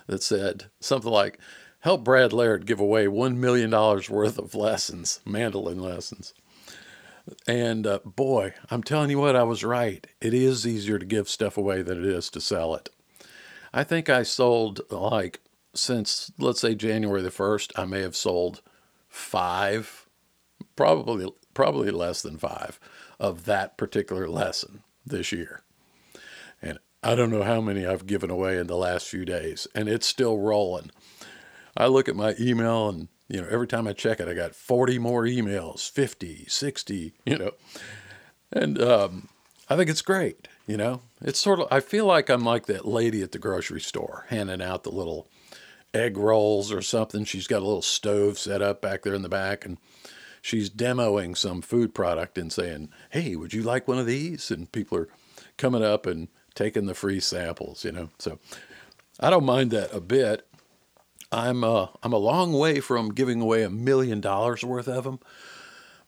that 0.08 0.24
said 0.24 0.66
something 0.80 1.12
like, 1.12 1.40
Help 1.82 2.04
Brad 2.04 2.34
Laird 2.34 2.66
give 2.66 2.80
away 2.80 3.06
$1 3.06 3.36
million 3.36 3.70
worth 3.72 4.40
of 4.40 4.56
lessons, 4.56 5.20
mandolin 5.26 5.80
lessons. 5.80 6.34
And 7.48 7.86
uh, 7.86 8.00
boy, 8.04 8.54
I'm 8.72 8.84
telling 8.84 9.10
you 9.10 9.20
what, 9.20 9.36
I 9.36 9.44
was 9.44 9.64
right. 9.64 10.06
It 10.20 10.34
is 10.34 10.66
easier 10.66 10.98
to 10.98 11.06
give 11.06 11.30
stuff 11.30 11.58
away 11.58 11.82
than 11.82 12.00
it 12.00 12.06
is 12.06 12.30
to 12.32 12.42
sell 12.42 12.74
it. 12.76 12.90
I 13.74 13.84
think 13.84 14.10
I 14.10 14.24
sold 14.24 14.82
like 14.90 15.42
since 15.78 16.32
let's 16.38 16.62
say 16.62 16.76
January 16.76 17.22
the 17.22 17.30
1st, 17.30 17.72
I 17.76 17.86
may 17.86 18.02
have 18.02 18.16
sold 18.16 18.62
5 19.10 20.08
probably 20.76 21.32
probably 21.54 21.92
less 21.92 22.22
than 22.22 22.38
5 22.38 22.80
of 23.20 23.46
that 23.46 23.78
particular 23.78 24.28
lesson 24.28 24.84
this 25.06 25.32
year. 25.32 25.62
And 26.62 26.80
I 27.04 27.16
don't 27.16 27.32
know 27.32 27.44
how 27.44 27.62
many 27.62 27.86
I've 27.86 28.06
given 28.06 28.30
away 28.30 28.58
in 28.58 28.68
the 28.68 28.76
last 28.76 29.08
few 29.08 29.26
days 29.26 29.68
and 29.74 29.88
it's 29.88 30.08
still 30.08 30.38
rolling. 30.38 30.92
I 31.76 31.88
look 31.88 32.10
at 32.10 32.16
my 32.16 32.36
email 32.40 32.90
and 32.90 33.08
you 33.30 33.42
know, 33.42 33.48
every 33.50 33.68
time 33.68 33.88
I 33.88 33.94
check 33.94 34.20
it, 34.20 34.28
I 34.28 34.34
got 34.34 34.56
40 34.56 35.00
more 35.00 35.24
emails, 35.24 35.90
50, 35.90 36.46
60, 36.48 37.14
you 37.26 37.38
know. 37.38 37.52
And 38.52 38.82
um, 38.82 39.30
I 39.70 39.76
think 39.76 39.90
it's 39.90 40.02
great, 40.02 40.48
you 40.66 40.78
know. 40.78 41.02
It's 41.22 41.40
sort 41.40 41.60
of, 41.60 41.68
I 41.70 41.82
feel 41.82 42.06
like 42.06 42.30
I'm 42.30 42.46
like 42.46 42.68
that 42.68 42.88
lady 42.88 43.22
at 43.22 43.34
the 43.34 43.40
grocery 43.40 43.82
store 43.82 44.26
handing 44.30 44.62
out 44.62 44.84
the 44.84 44.92
little 44.92 45.28
egg 45.94 46.18
rolls 46.18 46.72
or 46.72 46.82
something. 46.82 47.26
She's 47.26 47.48
got 47.48 47.62
a 47.62 47.66
little 47.66 47.82
stove 47.82 48.38
set 48.38 48.62
up 48.62 48.82
back 48.82 49.04
there 49.04 49.14
in 49.14 49.22
the 49.22 49.30
back 49.30 49.66
and 49.66 49.78
she's 50.42 50.70
demoing 50.70 51.36
some 51.38 51.62
food 51.62 51.94
product 51.94 52.38
and 52.38 52.52
saying, 52.52 52.90
Hey, 53.10 53.36
would 53.36 53.54
you 53.54 53.64
like 53.64 53.88
one 53.88 53.98
of 53.98 54.06
these? 54.06 54.52
And 54.52 54.72
people 54.72 54.98
are 54.98 55.10
coming 55.58 55.84
up 55.84 56.06
and 56.06 56.28
taking 56.56 56.86
the 56.86 56.94
free 56.94 57.20
samples, 57.20 57.84
you 57.84 57.92
know. 57.92 58.10
So 58.20 58.40
I 59.20 59.30
don't 59.30 59.46
mind 59.46 59.72
that 59.72 59.94
a 59.94 60.02
bit. 60.02 60.48
I'm 61.32 61.64
uh, 61.64 61.88
I'm 62.02 62.14
a 62.14 62.18
long 62.18 62.54
way 62.54 62.80
from 62.80 63.14
giving 63.14 63.42
away 63.42 63.64
a 63.64 63.70
million 63.70 64.22
dollars 64.22 64.64
worth 64.64 64.88
of 64.88 65.04
them, 65.04 65.20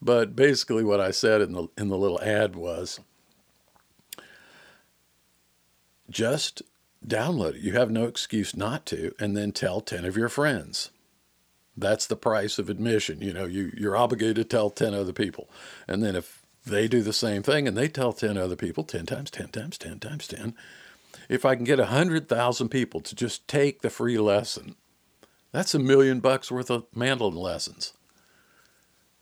but 0.01 0.35
basically 0.35 0.83
what 0.83 1.01
I 1.01 1.11
said 1.11 1.41
in 1.41 1.51
the 1.51 1.67
in 1.77 1.89
the 1.89 1.97
little 1.97 2.21
ad 2.21 2.55
was 2.55 3.01
just 6.09 6.61
download 7.05 7.55
it. 7.55 7.61
You 7.61 7.73
have 7.73 7.91
no 7.91 8.05
excuse 8.05 8.55
not 8.55 8.85
to, 8.87 9.13
and 9.19 9.35
then 9.35 9.51
tell 9.51 9.81
ten 9.81 10.05
of 10.05 10.17
your 10.17 10.29
friends. 10.29 10.91
That's 11.77 12.07
the 12.07 12.15
price 12.15 12.59
of 12.59 12.69
admission. 12.69 13.21
You 13.21 13.33
know, 13.33 13.45
you 13.45 13.71
you're 13.77 13.97
obligated 13.97 14.35
to 14.35 14.43
tell 14.43 14.69
ten 14.69 14.93
other 14.93 15.13
people, 15.13 15.49
and 15.87 16.03
then 16.03 16.15
if 16.15 16.43
they 16.65 16.87
do 16.87 17.01
the 17.01 17.13
same 17.13 17.41
thing 17.41 17.67
and 17.67 17.77
they 17.77 17.87
tell 17.87 18.13
ten 18.13 18.37
other 18.37 18.55
people, 18.55 18.83
ten 18.83 19.05
times 19.05 19.31
ten 19.31 19.47
times 19.49 19.77
ten 19.77 19.99
times 19.99 20.27
ten. 20.27 20.55
If 21.27 21.45
I 21.45 21.55
can 21.55 21.63
get 21.63 21.79
a 21.79 21.87
hundred 21.87 22.27
thousand 22.27 22.69
people 22.69 23.01
to 23.01 23.15
just 23.15 23.47
take 23.47 23.81
the 23.81 23.89
free 23.89 24.17
lesson 24.17 24.75
that's 25.51 25.73
a 25.73 25.79
million 25.79 26.19
bucks 26.19 26.51
worth 26.51 26.69
of 26.69 26.85
mandolin 26.95 27.35
lessons. 27.35 27.93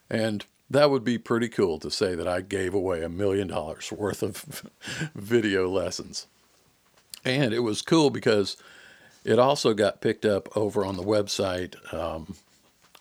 And 0.10 0.46
that 0.70 0.90
would 0.90 1.04
be 1.04 1.18
pretty 1.18 1.48
cool 1.48 1.80
to 1.80 1.90
say 1.90 2.16
that 2.16 2.28
I 2.28 2.42
gave 2.42 2.74
away 2.74 3.04
a 3.04 3.10
million 3.10 3.48
dollars 3.48 3.92
worth 3.92 4.24
of 4.24 4.70
video 5.16 5.70
lessons. 5.70 6.28
And 7.26 7.54
it 7.54 7.60
was 7.60 7.82
cool 7.82 8.10
because 8.10 8.56
it 9.24 9.40
also 9.40 9.74
got 9.74 10.02
picked 10.02 10.26
up 10.26 10.56
over 10.56 10.86
on 10.86 10.96
the 10.96 11.04
website 11.04 11.76
um, 11.94 12.36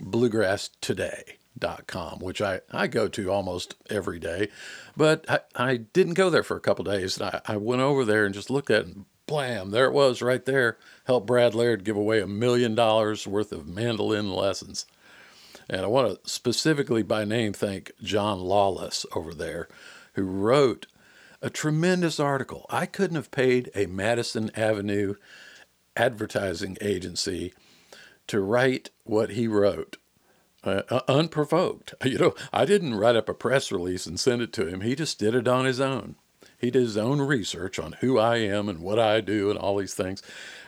bluegrasstoday.com, 0.02 2.18
which 2.20 2.42
I, 2.42 2.60
I 2.72 2.86
go 2.86 3.08
to 3.08 3.30
almost 3.30 3.74
every 3.88 4.18
day. 4.18 4.48
But 4.96 5.24
I, 5.28 5.40
I 5.54 5.76
didn't 5.76 6.14
go 6.14 6.30
there 6.30 6.42
for 6.42 6.56
a 6.56 6.60
couple 6.60 6.84
days. 6.84 7.18
And 7.18 7.30
I, 7.30 7.40
I 7.46 7.56
went 7.56 7.82
over 7.82 8.04
there 8.04 8.26
and 8.26 8.34
just 8.34 8.50
looked 8.50 8.70
at 8.70 8.82
it 8.82 8.86
and 8.86 9.04
blam, 9.26 9.70
there 9.70 9.86
it 9.86 9.92
was 9.92 10.22
right 10.22 10.44
there. 10.44 10.78
Help 11.04 11.26
Brad 11.26 11.54
Laird 11.54 11.84
give 11.84 11.96
away 11.96 12.20
a 12.20 12.26
million 12.26 12.74
dollars 12.74 13.26
worth 13.26 13.52
of 13.52 13.66
mandolin 13.66 14.32
lessons. 14.32 14.86
And 15.68 15.82
I 15.82 15.86
want 15.86 16.22
to 16.22 16.30
specifically 16.30 17.02
by 17.02 17.24
name 17.24 17.52
thank 17.52 17.90
John 18.02 18.40
Lawless 18.40 19.04
over 19.14 19.34
there, 19.34 19.68
who 20.14 20.22
wrote 20.22 20.86
a 21.42 21.50
tremendous 21.50 22.18
article. 22.18 22.66
I 22.70 22.86
couldn't 22.86 23.16
have 23.16 23.30
paid 23.30 23.70
a 23.74 23.86
Madison 23.86 24.50
Avenue 24.54 25.14
advertising 25.96 26.76
agency 26.80 27.54
to 28.26 28.40
write 28.40 28.90
what 29.04 29.30
he 29.30 29.46
wrote. 29.46 29.96
Uh, 30.64 30.82
uh 30.90 31.00
unprovoked. 31.08 31.94
You 32.04 32.18
know, 32.18 32.34
I 32.52 32.64
didn't 32.64 32.94
write 32.94 33.16
up 33.16 33.28
a 33.28 33.34
press 33.34 33.70
release 33.70 34.06
and 34.06 34.18
send 34.18 34.42
it 34.42 34.52
to 34.54 34.66
him. 34.66 34.80
He 34.80 34.94
just 34.94 35.18
did 35.18 35.34
it 35.34 35.48
on 35.48 35.64
his 35.64 35.80
own. 35.80 36.16
He 36.58 36.70
did 36.70 36.82
his 36.82 36.96
own 36.96 37.20
research 37.20 37.78
on 37.78 37.92
who 38.00 38.18
I 38.18 38.38
am 38.38 38.68
and 38.68 38.80
what 38.80 38.98
I 38.98 39.20
do 39.20 39.50
and 39.50 39.58
all 39.58 39.76
these 39.76 39.94
things. 39.94 40.22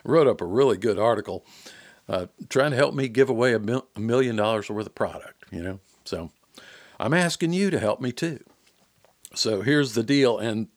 Wrote 0.05 0.27
up 0.27 0.41
a 0.41 0.47
really 0.47 0.77
good 0.77 0.99
article 0.99 1.45
uh, 2.09 2.27
trying 2.49 2.71
to 2.71 2.77
help 2.77 2.95
me 2.95 3.09
give 3.09 3.29
away 3.29 3.53
a, 3.53 3.59
mil- 3.59 3.87
a 3.95 4.01
million 4.01 4.37
dollars 4.37 4.71
worth 4.71 4.87
of 4.87 4.95
product, 4.95 5.45
you 5.51 5.63
know. 5.63 5.81
So 6.05 6.31
I'm 6.99 7.15
asking 7.15 7.53
you 7.53 7.71
to 7.71 7.79
help 7.79 8.01
me 8.01 8.13
too. 8.13 8.41
So 9.39 9.63
here's 9.63 9.95
the 9.95 10.03
deal. 10.03 10.39
And 10.39 10.69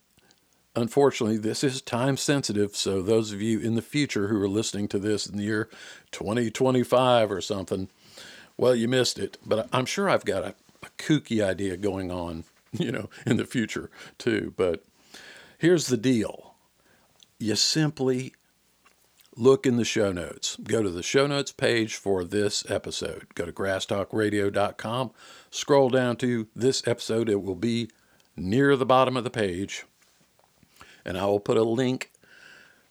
unfortunately, 0.75 1.37
this 1.37 1.63
is 1.63 1.81
time 1.81 2.17
sensitive. 2.17 2.75
So 2.75 3.01
those 3.01 3.31
of 3.31 3.41
you 3.41 3.59
in 3.59 3.75
the 3.75 3.81
future 3.81 4.27
who 4.27 4.41
are 4.41 4.49
listening 4.49 4.87
to 4.89 4.99
this 4.99 5.25
in 5.27 5.37
the 5.37 5.43
year 5.43 5.69
2025 6.11 7.31
or 7.31 7.41
something, 7.41 7.89
well, 8.57 8.75
you 8.75 8.87
missed 8.87 9.19
it. 9.19 9.37
But 9.45 9.67
I'm 9.73 9.85
sure 9.85 10.09
I've 10.09 10.25
got 10.25 10.43
a, 10.43 10.55
a 10.83 10.89
kooky 10.97 11.43
idea 11.43 11.77
going 11.77 12.11
on, 12.11 12.45
you 12.71 12.91
know, 12.91 13.09
in 13.25 13.37
the 13.37 13.45
future 13.45 13.89
too. 14.17 14.53
But 14.55 14.83
Here's 15.61 15.85
the 15.89 15.97
deal 15.97 16.55
you 17.37 17.55
simply 17.55 18.33
look 19.37 19.67
in 19.67 19.77
the 19.77 19.85
show 19.85 20.11
notes. 20.11 20.55
Go 20.55 20.81
to 20.81 20.89
the 20.89 21.03
show 21.03 21.27
notes 21.27 21.51
page 21.51 21.93
for 21.93 22.23
this 22.23 22.67
episode. 22.67 23.27
Go 23.35 23.45
to 23.45 23.51
grasstalkradio.com, 23.51 25.11
scroll 25.51 25.89
down 25.91 26.15
to 26.15 26.47
this 26.55 26.81
episode. 26.87 27.29
It 27.29 27.43
will 27.43 27.53
be 27.53 27.91
near 28.35 28.75
the 28.75 28.85
bottom 28.85 29.17
of 29.17 29.23
the 29.23 29.29
page, 29.29 29.85
and 31.05 31.17
I 31.17 31.25
will 31.25 31.39
put 31.39 31.57
a 31.57 31.63
link 31.63 32.11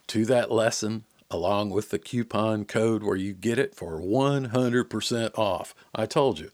to 0.08 0.24
that 0.26 0.50
lesson 0.50 1.04
along 1.30 1.70
with 1.70 1.90
the 1.90 1.98
coupon 1.98 2.64
code 2.64 3.02
where 3.02 3.16
you 3.16 3.32
get 3.32 3.58
it 3.58 3.74
for 3.74 4.00
100% 4.00 5.38
off. 5.38 5.74
I 5.94 6.06
told 6.06 6.40
you, 6.40 6.50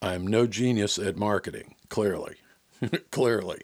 I'm 0.00 0.26
no 0.26 0.46
genius 0.46 0.98
at 0.98 1.16
marketing, 1.16 1.74
clearly. 1.88 2.36
clearly. 3.10 3.62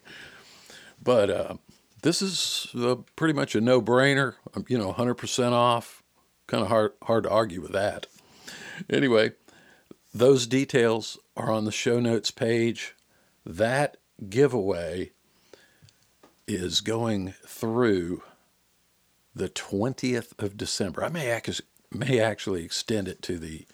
But 1.02 1.30
uh, 1.30 1.54
this 2.02 2.20
is 2.20 2.68
pretty 3.16 3.34
much 3.34 3.54
a 3.54 3.60
no 3.60 3.80
brainer, 3.80 4.34
you 4.68 4.78
know, 4.78 4.92
100% 4.92 5.52
off. 5.52 6.02
Kind 6.46 6.62
of 6.62 6.68
hard, 6.68 6.92
hard 7.02 7.24
to 7.24 7.30
argue 7.30 7.62
with 7.62 7.72
that. 7.72 8.06
Anyway, 8.90 9.32
those 10.12 10.46
details 10.46 11.18
are 11.36 11.50
on 11.50 11.64
the 11.64 11.72
show 11.72 12.00
notes 12.00 12.30
page. 12.30 12.94
That 13.46 13.96
giveaway 14.28 15.12
is 16.46 16.80
going 16.80 17.34
through 17.46 18.22
the 19.34 19.48
20th 19.48 20.40
of 20.42 20.56
December. 20.56 21.04
I 21.04 21.08
may, 21.08 21.34
ac- 21.34 21.62
may 21.90 22.20
actually 22.20 22.64
extend 22.64 23.08
it 23.08 23.22
to 23.22 23.38
the, 23.38 23.66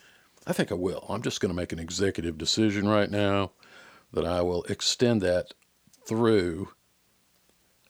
I 0.46 0.52
think 0.52 0.70
I 0.70 0.76
will. 0.76 1.04
I'm 1.08 1.22
just 1.22 1.40
going 1.40 1.50
to 1.50 1.56
make 1.56 1.72
an 1.72 1.78
executive 1.78 2.38
decision 2.38 2.88
right 2.88 3.10
now 3.10 3.52
that 4.12 4.24
I 4.24 4.42
will 4.42 4.62
extend 4.64 5.20
that 5.22 5.52
through 6.06 6.68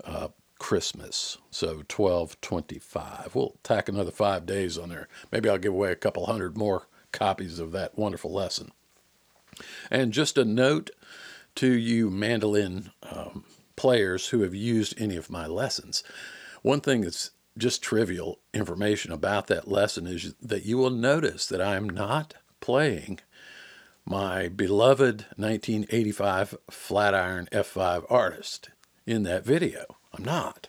uh, 0.04 0.28
Christmas. 0.58 1.38
So 1.50 1.68
1225. 1.68 3.34
We'll 3.34 3.56
tack 3.62 3.88
another 3.88 4.10
five 4.10 4.46
days 4.46 4.76
on 4.76 4.88
there. 4.88 5.08
Maybe 5.30 5.48
I'll 5.48 5.58
give 5.58 5.72
away 5.72 5.92
a 5.92 5.96
couple 5.96 6.26
hundred 6.26 6.56
more 6.56 6.86
copies 7.12 7.58
of 7.58 7.72
that 7.72 7.96
wonderful 7.96 8.32
lesson. 8.32 8.72
And 9.90 10.12
just 10.12 10.38
a 10.38 10.44
note 10.44 10.90
to 11.58 11.72
you 11.72 12.08
mandolin 12.08 12.92
um, 13.02 13.44
players 13.74 14.28
who 14.28 14.42
have 14.42 14.54
used 14.54 14.94
any 15.00 15.16
of 15.16 15.28
my 15.28 15.44
lessons. 15.44 16.04
One 16.62 16.80
thing 16.80 17.00
that's 17.00 17.32
just 17.56 17.82
trivial 17.82 18.38
information 18.54 19.10
about 19.10 19.48
that 19.48 19.66
lesson 19.66 20.06
is 20.06 20.36
that 20.40 20.64
you 20.64 20.78
will 20.78 20.90
notice 20.90 21.46
that 21.46 21.60
I'm 21.60 21.88
not 21.88 22.34
playing 22.60 23.18
my 24.04 24.46
beloved 24.46 25.26
1985 25.34 26.56
Flatiron 26.70 27.48
F5 27.50 28.04
artist 28.08 28.70
in 29.04 29.24
that 29.24 29.44
video. 29.44 29.96
I'm 30.14 30.22
not. 30.22 30.68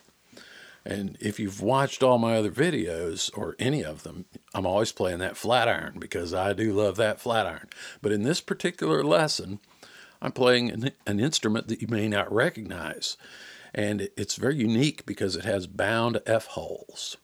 And 0.84 1.17
if 1.19 1.39
you've 1.39 1.62
watched 1.62 2.01
all 2.01 2.17
my 2.17 2.36
other 2.36 2.51
videos 2.51 3.29
or 3.38 3.55
any 3.60 3.84
of 3.84 4.01
them, 4.01 4.25
I'm 4.55 4.65
always 4.65 4.91
playing 4.91 5.19
that 5.19 5.38
Flatiron 5.38 6.00
because 6.00 6.34
I 6.34 6.53
do 6.53 6.74
love 6.74 6.96
that 6.96 7.19
Flatiron. 7.22 7.67
But 8.01 8.12
in 8.12 8.24
this 8.24 8.41
particular 8.41 9.03
lesson, 9.03 9.60
I'm 10.22 10.32
playing 10.32 10.70
an, 10.70 10.92
an 11.08 11.20
instrument 11.20 11.68
that 11.68 11.82
you 11.82 11.88
may 11.88 12.08
not 12.08 12.32
recognize. 12.32 13.18
And 13.74 14.10
it's 14.18 14.36
very 14.36 14.58
unique 14.58 15.06
because 15.06 15.36
it 15.36 15.46
has 15.46 15.68
bound 15.68 16.22
F 16.26 16.48
holes. 16.48 17.18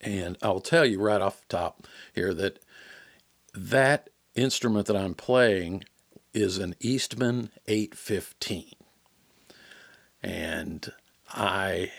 And 0.00 0.38
I'll 0.42 0.60
tell 0.60 0.86
you 0.86 1.00
right 1.00 1.20
off 1.20 1.40
the 1.40 1.56
top 1.56 1.86
here 2.14 2.32
that 2.34 2.60
that 3.52 4.10
instrument 4.34 4.86
that 4.86 4.96
I'm 4.96 5.14
playing 5.14 5.84
is 6.32 6.58
an 6.58 6.74
Eastman 6.80 7.50
815. 7.66 8.72
And 10.22 10.92
I 11.28 11.90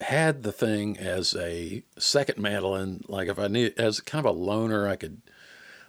had 0.00 0.42
the 0.42 0.52
thing 0.52 0.96
as 0.98 1.34
a 1.34 1.82
second 1.98 2.38
mandolin, 2.38 3.02
like 3.08 3.28
if 3.28 3.38
I 3.38 3.48
need, 3.48 3.74
as 3.78 4.00
kind 4.00 4.24
of 4.24 4.34
a 4.34 4.38
loner, 4.38 4.88
I 4.88 4.96
could 4.96 5.22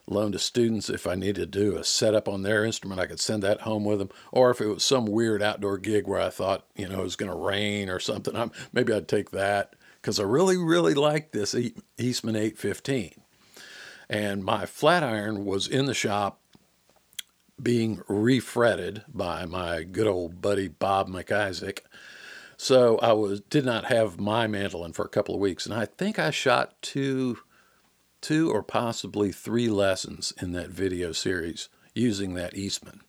loan 0.08 0.32
to 0.32 0.40
students 0.40 0.90
if 0.90 1.06
I 1.06 1.16
needed 1.16 1.36
to 1.36 1.46
do 1.46 1.76
a 1.76 1.84
setup 1.84 2.28
on 2.28 2.42
their 2.42 2.64
instrument. 2.64 3.02
I 3.02 3.06
could 3.06 3.20
send 3.20 3.44
that 3.44 3.62
home 3.62 3.84
with 3.84 4.00
them, 4.00 4.10
or 4.32 4.50
if 4.50 4.62
it 4.62 4.68
was 4.68 4.84
some 4.84 5.06
weird 5.06 5.42
outdoor 5.42 5.78
gig 5.78 6.08
where 6.08 6.22
I 6.22 6.30
thought 6.30 6.66
you 6.76 6.88
know 6.88 7.00
it 7.00 7.04
was 7.04 7.16
going 7.16 7.32
to 7.32 7.38
rain 7.38 7.90
or 7.90 8.00
something, 8.00 8.36
I'm, 8.36 8.52
maybe 8.72 8.94
I'd 8.94 9.08
take 9.08 9.32
that 9.32 9.76
because 10.02 10.20
I 10.20 10.24
really 10.24 10.58
really 10.58 10.94
like 10.94 11.32
this 11.32 11.56
Eastman 11.98 12.36
815, 12.36 13.22
and 14.10 14.44
my 14.44 14.66
Flatiron 14.66 15.46
was 15.46 15.68
in 15.68 15.86
the 15.86 15.94
shop 15.94 16.40
being 17.62 18.02
refretted 18.08 19.04
by 19.14 19.46
my 19.46 19.84
good 19.84 20.08
old 20.08 20.42
buddy 20.42 20.68
Bob 20.68 21.10
McIsaac. 21.10 21.80
So 22.56 22.98
I 23.00 23.14
was 23.14 23.42
did 23.42 23.66
not 23.66 23.86
have 23.86 24.20
my 24.20 24.48
mandolin 24.48 24.94
for 24.94 25.06
a 25.06 25.10
couple 25.10 25.36
of 25.36 25.42
weeks, 25.42 25.66
and 25.66 25.76
I 25.76 25.86
think 25.86 26.18
I 26.18 26.32
shot 26.32 26.82
two 26.82 27.40
two 28.22 28.52
or 28.52 28.64
possibly 28.64 29.32
three 29.32 29.70
lessons 29.70 30.34
in 30.42 30.52
that 30.54 30.70
video 30.70 31.12
series 31.12 31.70
using 31.94 32.34
that 32.34 32.56
Eastman. 32.56 33.02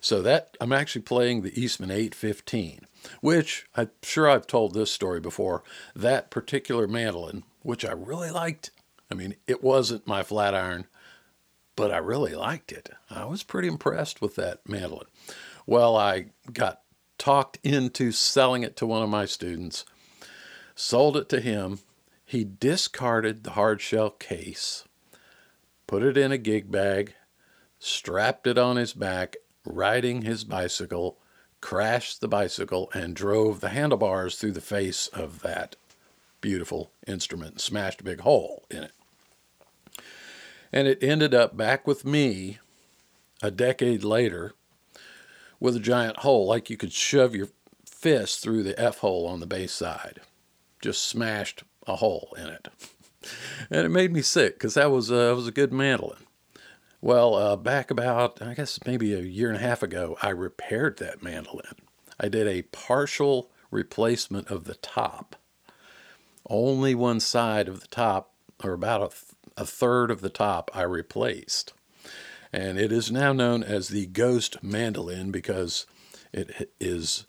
So 0.00 0.22
that 0.22 0.56
I'm 0.60 0.72
actually 0.72 1.02
playing 1.02 1.42
the 1.42 1.60
Eastman 1.60 1.90
815, 1.90 2.86
which 3.20 3.66
I'm 3.74 3.90
sure 4.02 4.28
I've 4.28 4.46
told 4.46 4.74
this 4.74 4.90
story 4.90 5.20
before. 5.20 5.62
That 5.94 6.30
particular 6.30 6.86
mandolin, 6.86 7.44
which 7.62 7.84
I 7.84 7.92
really 7.92 8.30
liked. 8.30 8.70
I 9.10 9.14
mean, 9.14 9.36
it 9.46 9.62
wasn't 9.62 10.06
my 10.06 10.22
Flatiron, 10.22 10.86
but 11.76 11.90
I 11.90 11.98
really 11.98 12.34
liked 12.34 12.72
it. 12.72 12.90
I 13.10 13.24
was 13.24 13.42
pretty 13.42 13.68
impressed 13.68 14.20
with 14.20 14.34
that 14.36 14.68
mandolin. 14.68 15.06
Well, 15.66 15.96
I 15.96 16.26
got 16.52 16.80
talked 17.18 17.58
into 17.62 18.12
selling 18.12 18.62
it 18.62 18.76
to 18.76 18.86
one 18.86 19.02
of 19.02 19.08
my 19.08 19.26
students, 19.26 19.84
sold 20.74 21.16
it 21.16 21.28
to 21.30 21.40
him, 21.40 21.80
he 22.26 22.44
discarded 22.44 23.44
the 23.44 23.52
hard 23.52 23.80
shell 23.80 24.10
case, 24.10 24.84
put 25.86 26.02
it 26.02 26.16
in 26.16 26.32
a 26.32 26.38
gig 26.38 26.70
bag, 26.70 27.14
strapped 27.78 28.48
it 28.48 28.58
on 28.58 28.76
his 28.76 28.92
back, 28.92 29.36
riding 29.64 30.22
his 30.22 30.42
bicycle, 30.42 31.18
crashed 31.60 32.20
the 32.20 32.28
bicycle, 32.28 32.90
and 32.92 33.14
drove 33.14 33.60
the 33.60 33.68
handlebars 33.68 34.36
through 34.36 34.50
the 34.50 34.60
face 34.60 35.06
of 35.08 35.40
that 35.42 35.76
beautiful 36.40 36.90
instrument 37.06 37.52
and 37.52 37.60
smashed 37.60 38.00
a 38.00 38.04
big 38.04 38.20
hole 38.20 38.64
in 38.70 38.82
it. 38.82 38.92
And 40.72 40.88
it 40.88 41.02
ended 41.02 41.32
up 41.32 41.56
back 41.56 41.86
with 41.86 42.04
me 42.04 42.58
a 43.40 43.52
decade 43.52 44.02
later 44.02 44.52
with 45.60 45.76
a 45.76 45.80
giant 45.80 46.18
hole, 46.18 46.46
like 46.46 46.68
you 46.68 46.76
could 46.76 46.92
shove 46.92 47.36
your 47.36 47.48
fist 47.84 48.42
through 48.42 48.64
the 48.64 48.78
F 48.78 48.98
hole 48.98 49.28
on 49.28 49.38
the 49.38 49.46
bass 49.46 49.72
side. 49.72 50.20
Just 50.80 51.04
smashed 51.04 51.62
a 51.86 51.96
hole 51.96 52.34
in 52.38 52.46
it. 52.46 52.68
and 53.70 53.86
it 53.86 53.90
made 53.90 54.12
me 54.12 54.22
sick 54.22 54.54
because 54.54 54.74
that 54.74 54.90
was, 54.90 55.10
uh, 55.10 55.32
was 55.34 55.46
a 55.46 55.52
good 55.52 55.72
mandolin. 55.72 56.26
Well, 57.00 57.34
uh, 57.34 57.56
back 57.56 57.90
about, 57.90 58.40
I 58.42 58.54
guess 58.54 58.78
maybe 58.86 59.12
a 59.12 59.20
year 59.20 59.48
and 59.48 59.56
a 59.56 59.60
half 59.60 59.82
ago, 59.82 60.16
I 60.22 60.30
repaired 60.30 60.98
that 60.98 61.22
mandolin. 61.22 61.76
I 62.18 62.28
did 62.28 62.46
a 62.48 62.62
partial 62.62 63.50
replacement 63.70 64.48
of 64.48 64.64
the 64.64 64.74
top. 64.74 65.36
Only 66.48 66.94
one 66.94 67.20
side 67.20 67.68
of 67.68 67.80
the 67.80 67.88
top, 67.88 68.32
or 68.64 68.72
about 68.72 69.02
a, 69.02 69.08
th- 69.08 69.54
a 69.56 69.66
third 69.66 70.10
of 70.10 70.20
the 70.20 70.30
top, 70.30 70.70
I 70.74 70.82
replaced. 70.82 71.72
And 72.52 72.78
it 72.78 72.92
is 72.92 73.12
now 73.12 73.32
known 73.32 73.62
as 73.62 73.88
the 73.88 74.06
ghost 74.06 74.62
mandolin 74.62 75.30
because 75.30 75.86
it 76.32 76.72
is 76.80 77.26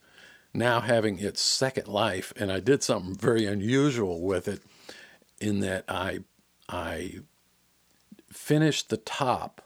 now 0.57 0.81
having 0.81 1.19
its 1.19 1.41
second 1.41 1.87
life, 1.87 2.33
and 2.35 2.51
I 2.51 2.59
did 2.59 2.83
something 2.83 3.15
very 3.15 3.45
unusual 3.45 4.21
with 4.21 4.47
it 4.47 4.61
in 5.39 5.59
that 5.61 5.85
I 5.87 6.19
I 6.67 7.19
finished 8.29 8.89
the 8.89 8.97
top 8.97 9.61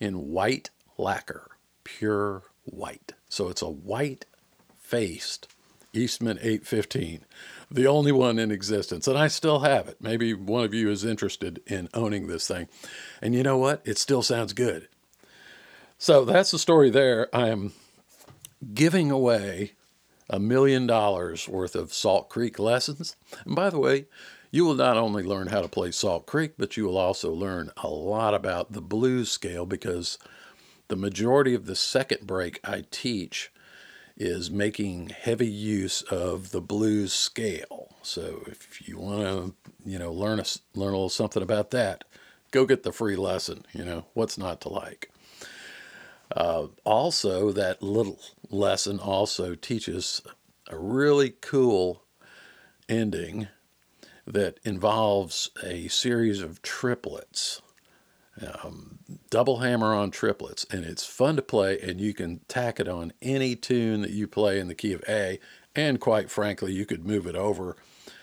in 0.00 0.30
white 0.30 0.70
lacquer, 0.98 1.52
pure 1.84 2.42
white. 2.64 3.12
So 3.28 3.48
it's 3.48 3.62
a 3.62 3.70
white 3.70 4.26
faced 4.78 5.48
Eastman 5.92 6.38
815, 6.38 7.24
the 7.70 7.86
only 7.86 8.12
one 8.12 8.38
in 8.38 8.50
existence. 8.50 9.08
And 9.08 9.16
I 9.16 9.28
still 9.28 9.60
have 9.60 9.88
it. 9.88 9.96
Maybe 10.00 10.34
one 10.34 10.64
of 10.64 10.74
you 10.74 10.90
is 10.90 11.04
interested 11.04 11.62
in 11.66 11.88
owning 11.94 12.26
this 12.26 12.46
thing. 12.46 12.68
And 13.22 13.34
you 13.34 13.42
know 13.42 13.56
what? 13.56 13.80
It 13.84 13.96
still 13.96 14.22
sounds 14.22 14.52
good. 14.52 14.88
So 15.98 16.24
that's 16.24 16.50
the 16.50 16.58
story 16.58 16.90
there. 16.90 17.34
I 17.34 17.48
am 17.48 17.72
giving 18.74 19.10
away 19.10 19.72
a 20.28 20.38
million 20.38 20.86
dollars 20.86 21.48
worth 21.48 21.74
of 21.74 21.92
Salt 21.92 22.28
Creek 22.28 22.58
lessons. 22.58 23.16
And 23.44 23.54
by 23.54 23.70
the 23.70 23.78
way, 23.78 24.06
you 24.50 24.64
will 24.64 24.74
not 24.74 24.96
only 24.96 25.22
learn 25.22 25.48
how 25.48 25.60
to 25.60 25.68
play 25.68 25.90
Salt 25.90 26.26
Creek, 26.26 26.52
but 26.56 26.76
you 26.76 26.84
will 26.84 26.98
also 26.98 27.32
learn 27.32 27.70
a 27.76 27.88
lot 27.88 28.34
about 28.34 28.72
the 28.72 28.80
blues 28.80 29.30
scale 29.30 29.66
because 29.66 30.18
the 30.88 30.96
majority 30.96 31.54
of 31.54 31.66
the 31.66 31.76
second 31.76 32.26
break 32.26 32.60
I 32.64 32.84
teach 32.90 33.52
is 34.16 34.50
making 34.50 35.10
heavy 35.10 35.46
use 35.46 36.02
of 36.02 36.50
the 36.50 36.60
blues 36.60 37.12
scale. 37.12 37.94
So 38.02 38.44
if 38.46 38.88
you 38.88 38.98
want 38.98 39.20
to, 39.20 39.54
you 39.84 39.98
know, 39.98 40.12
learn 40.12 40.40
a, 40.40 40.44
learn 40.74 40.92
a 40.92 40.96
little 40.96 41.08
something 41.08 41.42
about 41.42 41.70
that, 41.72 42.04
go 42.50 42.64
get 42.64 42.82
the 42.82 42.92
free 42.92 43.16
lesson. 43.16 43.66
You 43.72 43.84
know, 43.84 44.06
what's 44.14 44.38
not 44.38 44.60
to 44.62 44.68
like? 44.70 45.10
Uh, 46.34 46.66
also, 46.84 47.52
that 47.52 47.82
little 47.82 48.18
lesson 48.50 48.98
also 48.98 49.54
teaches 49.54 50.22
a 50.68 50.78
really 50.78 51.30
cool 51.40 52.02
ending 52.88 53.48
that 54.26 54.58
involves 54.64 55.50
a 55.62 55.88
series 55.88 56.42
of 56.42 56.60
triplets, 56.62 57.62
um, 58.62 58.98
double 59.30 59.58
hammer 59.58 59.94
on 59.94 60.10
triplets, 60.10 60.66
and 60.70 60.84
it's 60.84 61.06
fun 61.06 61.36
to 61.36 61.42
play. 61.42 61.78
And 61.80 62.00
you 62.00 62.12
can 62.12 62.40
tack 62.48 62.80
it 62.80 62.88
on 62.88 63.12
any 63.22 63.54
tune 63.54 64.02
that 64.02 64.10
you 64.10 64.26
play 64.26 64.58
in 64.58 64.68
the 64.68 64.74
key 64.74 64.92
of 64.92 65.04
A, 65.08 65.38
and 65.74 66.00
quite 66.00 66.30
frankly, 66.30 66.72
you 66.72 66.86
could 66.86 67.06
move 67.06 67.26
it 67.26 67.36
over 67.36 67.76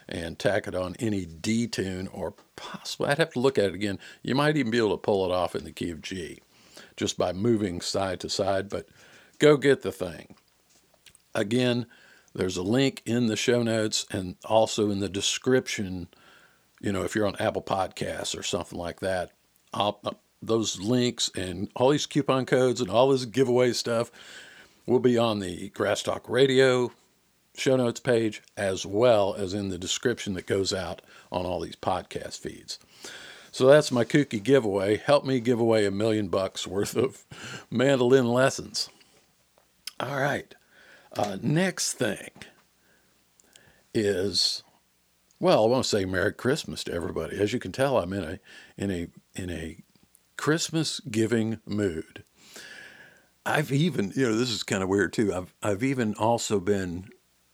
and 0.10 0.38
tack 0.38 0.68
it 0.68 0.76
on 0.76 0.96
any 1.00 1.26
D 1.26 1.68
tune, 1.68 2.08
or 2.08 2.34
possibly 2.58 3.08
I'd 3.08 3.20
have 3.20 3.32
to 3.32 3.40
look 3.40 3.58
at 3.58 3.66
it 3.66 3.74
again. 3.74 4.00
You 4.22 4.36
might 4.36 4.58
even 4.58 4.72
be 4.72 4.78
able 4.78 4.92
to 4.92 4.98
pull 4.98 5.26
it 5.26 5.32
off 5.32 5.56
in 5.56 5.64
the 5.64 5.72
key 5.72 5.90
of 5.92 6.02
G, 6.02 6.42
just 6.98 7.18
by 7.18 7.32
moving 7.32 7.80
side 7.80 8.20
to 8.20 8.30
side. 8.30 8.68
But 8.68 8.88
go 9.44 9.58
get 9.58 9.82
the 9.82 9.92
thing. 9.92 10.36
Again, 11.36 11.86
there's 12.34 12.56
a 12.56 12.64
link 12.64 13.02
in 13.06 13.26
the 13.26 13.36
show 13.36 13.62
notes 13.62 14.06
and 14.10 14.38
also 14.46 14.90
in 14.90 15.02
the 15.02 15.10
description. 15.10 16.08
You 16.80 16.94
know, 16.94 17.04
if 17.04 17.14
you're 17.14 17.28
on 17.28 17.36
Apple 17.40 17.62
Podcasts 17.62 18.38
or 18.38 18.44
something 18.44 18.80
like 18.80 19.02
that, 19.02 19.32
I'll, 19.74 20.00
uh, 20.06 20.12
those 20.42 20.80
links 20.80 21.30
and 21.36 21.70
all 21.76 21.90
these 21.90 22.06
coupon 22.06 22.46
codes 22.46 22.80
and 22.80 22.90
all 22.90 23.10
this 23.10 23.26
giveaway 23.26 23.74
stuff 23.74 24.12
will 24.86 25.00
be 25.00 25.18
on 25.18 25.40
the 25.40 25.70
Grass 25.70 26.04
Talk 26.04 26.30
Radio 26.30 26.92
show 27.56 27.76
notes 27.76 28.00
page 28.00 28.42
as 28.56 28.86
well 28.86 29.36
as 29.36 29.54
in 29.54 29.70
the 29.70 29.78
description 29.78 30.36
that 30.36 30.48
goes 30.48 30.74
out 30.74 31.02
on 31.32 31.46
all 31.46 31.60
these 31.60 31.76
podcast 31.76 32.40
feeds. 32.40 32.80
So 33.52 33.68
that's 33.68 33.92
my 33.92 34.06
kooky 34.06 34.42
giveaway. 34.42 34.98
Help 34.98 35.26
me 35.26 35.42
give 35.42 35.60
away 35.60 35.86
a 35.86 35.92
million 35.92 36.30
bucks 36.30 36.66
worth 36.66 36.96
of 36.96 37.26
mandolin 37.70 38.28
lessons. 38.28 38.90
All 40.00 40.20
right. 40.20 40.54
Uh, 41.16 41.38
next 41.42 41.94
thing 41.94 42.32
is, 43.94 44.64
well, 45.40 45.64
I 45.64 45.68
want 45.68 45.84
to 45.84 45.90
say 45.90 46.06
Merry 46.06 46.34
Christmas 46.34 46.84
to 46.86 46.94
everybody. 46.94 47.40
As 47.40 47.54
you 47.54 47.60
can 47.60 47.72
tell, 47.72 47.98
I'm 47.98 48.14
in 48.14 48.24
a 48.24 48.40
in 48.78 48.92
a 48.92 49.08
in 49.36 49.50
a 49.50 49.78
Christmas 50.38 51.00
giving 51.00 51.60
mood. 51.66 52.24
I've 53.46 53.72
even, 53.72 54.14
you 54.16 54.30
know, 54.30 54.38
this 54.38 54.50
is 54.50 54.64
kind 54.64 54.82
of 54.82 54.90
weird 54.90 55.14
too. 55.14 55.34
I've 55.34 55.54
I've 55.62 55.84
even 55.84 56.16
also 56.16 56.60
been 56.60 57.10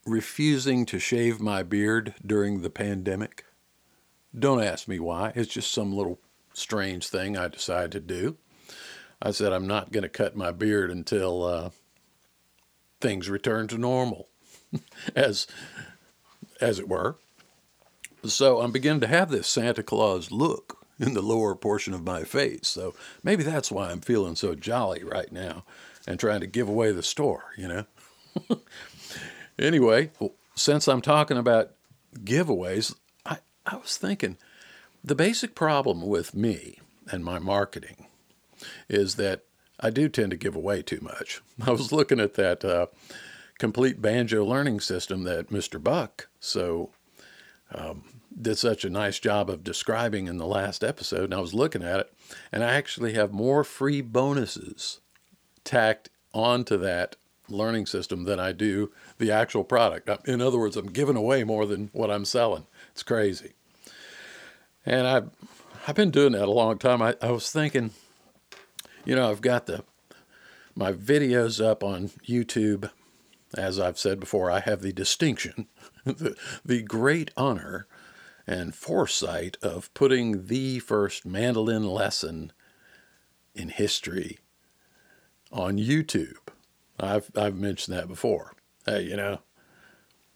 refusing 0.06 0.86
to 0.88 1.00
shave 1.00 1.42
my 1.42 1.64
beard 1.64 2.14
during 2.26 2.62
the 2.62 2.70
pandemic. 2.70 3.46
Don't 4.38 4.64
ask 4.64 4.88
me 4.88 5.00
why. 5.00 5.34
It's 5.36 5.52
just 5.52 5.72
some 5.72 5.94
little 5.94 6.20
strange 6.54 7.08
thing 7.08 7.38
I 7.38 7.48
decided 7.48 7.92
to 7.94 8.00
do. 8.00 8.38
I 9.22 9.32
said 9.32 9.52
I'm 9.52 9.68
not 9.68 9.92
going 9.92 10.04
to 10.04 10.10
cut 10.10 10.36
my 10.36 10.52
beard 10.52 10.92
until 10.92 11.44
uh, 11.44 11.70
things 13.00 13.30
return 13.30 13.68
to 13.70 13.78
normal, 13.78 14.28
as 15.16 15.48
as 16.62 16.80
it 16.80 16.88
were. 16.88 17.16
So 18.26 18.60
I'm 18.62 18.72
beginning 18.72 19.02
to 19.02 19.08
have 19.08 19.30
this 19.30 19.48
Santa 19.48 19.82
Claus 19.82 20.32
look 20.32 20.86
in 21.00 21.14
the 21.14 21.22
lower 21.22 21.56
portion 21.56 21.94
of 21.94 22.04
my 22.04 22.24
face. 22.24 22.68
So 22.68 22.94
maybe 23.24 23.44
that's 23.44 23.72
why 23.72 23.90
I'm 23.90 24.02
feeling 24.02 24.36
so 24.36 24.56
jolly 24.56 25.04
right 25.04 25.32
now 25.32 25.64
and 26.06 26.20
trying 26.20 26.42
to 26.42 26.48
give 26.48 26.68
away 26.68 26.92
the 26.92 27.04
store, 27.04 27.46
you 27.58 27.68
know. 27.68 27.86
anyway, 29.60 30.12
since 30.56 30.88
I'm 30.88 31.02
talking 31.02 31.38
about 31.38 31.72
giveaways, 32.18 32.94
I, 33.26 33.38
I 33.66 33.78
was 33.78 33.98
thinking 33.98 34.38
the 35.04 35.16
basic 35.16 35.56
problem 35.56 36.06
with 36.06 36.36
me 36.36 36.80
and 37.10 37.24
my 37.24 37.40
marketing 37.40 38.08
is 38.90 39.16
that 39.16 39.44
I 39.80 39.90
do 39.90 40.10
tend 40.10 40.32
to 40.32 40.38
give 40.38 40.56
away 40.56 40.82
too 40.82 41.00
much. 41.02 41.42
I 41.66 41.72
was 41.72 41.92
looking 41.92 42.20
at 42.20 42.36
that 42.36 42.66
uh, 42.66 42.88
complete 43.58 44.02
banjo 44.02 44.46
learning 44.46 44.80
system 44.80 45.24
that 45.24 45.50
Mr. 45.50 45.82
Buck 45.82 46.28
so 46.40 46.92
um, 47.74 48.04
did 48.40 48.58
such 48.58 48.84
a 48.84 48.90
nice 48.90 49.20
job 49.20 49.50
of 49.50 49.64
describing 49.64 50.28
in 50.28 50.38
the 50.38 50.48
last 50.48 50.84
episode, 50.84 51.26
and 51.26 51.34
I 51.34 51.40
was 51.40 51.54
looking 51.54 51.84
at 51.84 52.00
it, 52.00 52.14
and 52.52 52.64
I 52.64 52.74
actually 52.74 53.14
have 53.14 53.32
more 53.32 53.64
free 53.64 54.02
bonuses 54.02 55.00
tacked 55.64 56.10
onto 56.34 56.78
that 56.78 57.16
learning 57.48 57.86
system 57.86 58.24
than 58.24 58.40
I 58.40 58.52
do 58.52 58.92
the 59.18 59.32
actual 59.32 59.64
product. 59.64 60.10
In 60.28 60.42
other 60.42 60.60
words, 60.60 60.78
I'm 60.78 60.92
giving 60.92 61.16
away 61.16 61.44
more 61.44 61.66
than 61.66 61.90
what 61.94 62.12
I'm 62.12 62.26
selling. 62.26 62.66
It's 62.92 63.04
crazy. 63.04 63.54
And 64.86 65.08
I've, 65.08 65.30
I've 65.88 65.96
been 65.96 66.12
doing 66.12 66.34
that 66.34 66.48
a 66.48 66.52
long 66.52 66.78
time. 66.78 67.02
I, 67.02 67.16
I 67.22 67.32
was 67.32 67.52
thinking, 67.52 67.92
you 69.06 69.16
know, 69.16 69.30
I've 69.30 69.42
got 69.42 69.66
the 69.66 69.84
my 70.76 70.92
videos 70.94 71.64
up 71.64 71.84
on 71.84 72.10
YouTube. 72.28 72.90
As 73.56 73.80
I've 73.80 73.98
said 73.98 74.20
before, 74.20 74.52
I 74.52 74.60
have 74.60 74.82
the 74.82 74.94
distinction, 74.94 75.68
the, 76.06 76.36
the 76.64 76.84
great 76.84 77.32
honor 77.36 77.88
and 78.46 78.76
foresight 78.76 79.58
of 79.62 79.92
putting 79.94 80.46
the 80.48 80.80
first 80.80 81.26
mandolin 81.26 81.88
lesson 81.88 82.52
in 83.56 83.70
history 83.70 84.40
on 85.52 85.78
YouTube. 85.78 86.38
I've 87.00 87.32
I've 87.36 87.56
mentioned 87.56 87.98
that 87.98 88.08
before. 88.08 88.54
Hey, 88.86 89.04
you 89.04 89.16
know, 89.16 89.40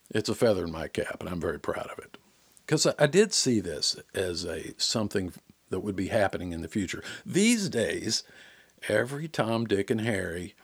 it's 0.10 0.30
a 0.30 0.36
feather 0.36 0.66
in 0.66 0.72
my 0.72 0.88
cap, 0.88 1.18
and 1.20 1.30
I'm 1.30 1.42
very 1.42 1.60
proud 1.60 1.90
of 1.92 2.00
it. 2.00 2.18
Because 2.66 2.86
I, 2.86 2.94
I 3.00 3.08
did 3.08 3.34
see 3.34 3.60
this 3.60 3.96
as 4.14 4.46
a 4.46 4.74
something 4.78 5.34
that 5.70 5.82
would 5.82 5.96
be 5.96 6.08
happening 6.08 6.52
in 6.52 6.62
the 6.62 6.68
future. 6.68 7.04
These 7.26 7.70
days, 7.70 8.24
every 8.90 9.28
Tom, 9.28 9.66
Dick, 9.66 9.90
and 9.90 10.02
Harry 10.02 10.56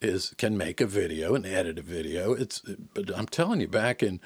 is 0.00 0.34
can 0.38 0.56
make 0.56 0.80
a 0.80 0.86
video 0.86 1.34
and 1.34 1.44
edit 1.44 1.78
a 1.78 1.82
video. 1.82 2.32
It's 2.32 2.62
but 2.94 3.10
I'm 3.16 3.26
telling 3.26 3.60
you, 3.60 3.68
back 3.68 4.02
in 4.02 4.20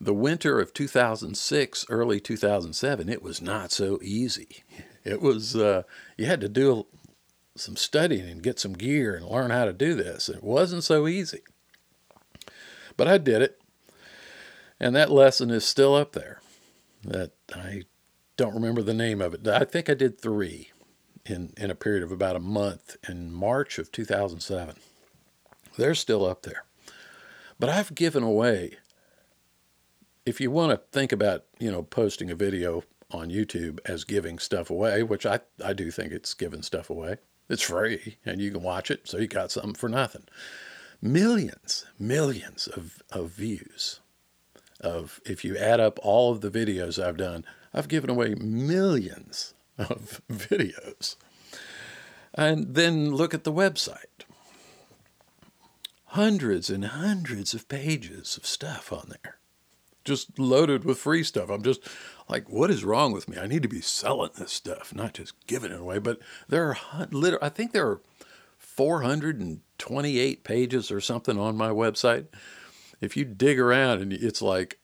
the 0.00 0.14
winter 0.14 0.60
of 0.60 0.74
2006, 0.74 1.86
early 1.88 2.20
2007, 2.20 3.08
it 3.08 3.22
was 3.22 3.40
not 3.40 3.72
so 3.72 3.98
easy. 4.02 4.64
It 5.04 5.22
was 5.22 5.56
uh, 5.56 5.82
you 6.16 6.26
had 6.26 6.40
to 6.42 6.48
do 6.48 6.86
some 7.56 7.76
studying 7.76 8.28
and 8.28 8.42
get 8.42 8.60
some 8.60 8.74
gear 8.74 9.16
and 9.16 9.26
learn 9.26 9.50
how 9.50 9.64
to 9.64 9.72
do 9.72 9.94
this. 9.94 10.28
It 10.28 10.44
wasn't 10.44 10.84
so 10.84 11.08
easy. 11.08 11.40
But 12.96 13.08
I 13.08 13.18
did 13.18 13.42
it. 13.42 13.60
And 14.80 14.94
that 14.94 15.10
lesson 15.10 15.50
is 15.50 15.64
still 15.64 15.94
up 15.94 16.12
there. 16.12 16.40
That 17.02 17.32
I 17.54 17.82
don't 18.36 18.54
remember 18.54 18.82
the 18.82 18.94
name 18.94 19.20
of 19.20 19.34
it. 19.34 19.46
I 19.48 19.64
think 19.64 19.88
I 19.88 19.94
did 19.94 20.20
three 20.20 20.70
in, 21.30 21.52
in 21.56 21.70
a 21.70 21.74
period 21.74 22.02
of 22.02 22.12
about 22.12 22.36
a 22.36 22.40
month 22.40 22.96
in 23.08 23.32
March 23.32 23.78
of 23.78 23.92
2007. 23.92 24.74
They're 25.76 25.94
still 25.94 26.26
up 26.26 26.42
there. 26.42 26.64
But 27.58 27.70
I've 27.70 27.94
given 27.94 28.22
away, 28.22 28.78
if 30.24 30.40
you 30.40 30.50
want 30.50 30.72
to 30.72 30.80
think 30.92 31.12
about, 31.12 31.44
you 31.58 31.70
know, 31.70 31.82
posting 31.82 32.30
a 32.30 32.34
video 32.34 32.84
on 33.10 33.30
YouTube 33.30 33.80
as 33.84 34.04
giving 34.04 34.38
stuff 34.38 34.70
away, 34.70 35.02
which 35.02 35.24
I, 35.24 35.40
I 35.64 35.72
do 35.72 35.90
think 35.90 36.12
it's 36.12 36.34
giving 36.34 36.62
stuff 36.62 36.90
away, 36.90 37.16
it's 37.48 37.62
free 37.62 38.18
and 38.24 38.40
you 38.40 38.50
can 38.50 38.62
watch 38.62 38.90
it, 38.90 39.08
so 39.08 39.18
you 39.18 39.26
got 39.26 39.50
something 39.50 39.74
for 39.74 39.88
nothing. 39.88 40.24
Millions, 41.00 41.86
millions 41.98 42.66
of, 42.68 43.02
of 43.10 43.30
views. 43.30 44.00
Of 44.80 45.20
if 45.26 45.44
you 45.44 45.56
add 45.56 45.80
up 45.80 45.98
all 46.02 46.30
of 46.30 46.40
the 46.40 46.50
videos 46.50 47.02
I've 47.02 47.16
done, 47.16 47.44
I've 47.74 47.88
given 47.88 48.10
away 48.10 48.34
millions 48.34 49.54
of 49.78 50.20
videos. 50.30 51.16
And 52.34 52.74
then 52.74 53.14
look 53.14 53.34
at 53.34 53.44
the 53.44 53.52
website. 53.52 54.24
Hundreds 56.12 56.70
and 56.70 56.84
hundreds 56.84 57.54
of 57.54 57.68
pages 57.68 58.36
of 58.36 58.46
stuff 58.46 58.92
on 58.92 59.08
there 59.22 59.38
just 60.08 60.38
loaded 60.38 60.84
with 60.84 60.98
free 60.98 61.22
stuff. 61.22 61.50
I'm 61.50 61.62
just 61.62 61.86
like, 62.28 62.48
what 62.48 62.70
is 62.70 62.84
wrong 62.84 63.12
with 63.12 63.28
me? 63.28 63.38
I 63.38 63.46
need 63.46 63.62
to 63.62 63.68
be 63.68 63.80
selling 63.82 64.30
this 64.36 64.52
stuff, 64.52 64.92
not 64.94 65.14
just 65.14 65.34
giving 65.46 65.70
it 65.70 65.78
away. 65.78 65.98
But 65.98 66.18
there 66.48 66.68
are, 66.70 67.06
literally, 67.10 67.44
I 67.44 67.50
think 67.50 67.72
there 67.72 67.86
are 67.86 68.00
428 68.56 70.44
pages 70.44 70.90
or 70.90 71.00
something 71.00 71.38
on 71.38 71.56
my 71.56 71.68
website. 71.68 72.26
If 73.00 73.16
you 73.16 73.24
dig 73.24 73.60
around 73.60 74.00
and 74.00 74.12
it's 74.12 74.42
like 74.42 74.80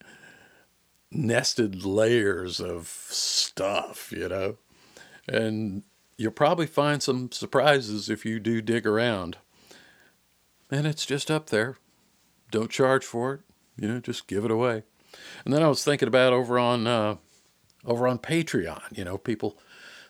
nested 1.10 1.84
layers 1.84 2.60
of 2.60 2.86
stuff, 2.86 4.12
you 4.12 4.28
know, 4.28 4.58
and 5.28 5.82
you'll 6.16 6.32
probably 6.32 6.66
find 6.66 7.02
some 7.02 7.32
surprises 7.32 8.08
if 8.08 8.24
you 8.24 8.38
do 8.40 8.60
dig 8.60 8.86
around. 8.86 9.38
And 10.70 10.86
it's 10.86 11.06
just 11.06 11.30
up 11.30 11.50
there. 11.50 11.76
Don't 12.50 12.70
charge 12.70 13.04
for 13.04 13.34
it, 13.34 13.40
you 13.76 13.88
know, 13.88 14.00
just 14.00 14.26
give 14.26 14.44
it 14.44 14.50
away. 14.50 14.84
And 15.44 15.52
then 15.52 15.62
I 15.62 15.68
was 15.68 15.84
thinking 15.84 16.08
about 16.08 16.32
over 16.32 16.58
on 16.58 16.86
uh, 16.86 17.16
over 17.84 18.06
on 18.06 18.18
Patreon. 18.18 18.96
You 18.96 19.04
know, 19.04 19.18
people 19.18 19.58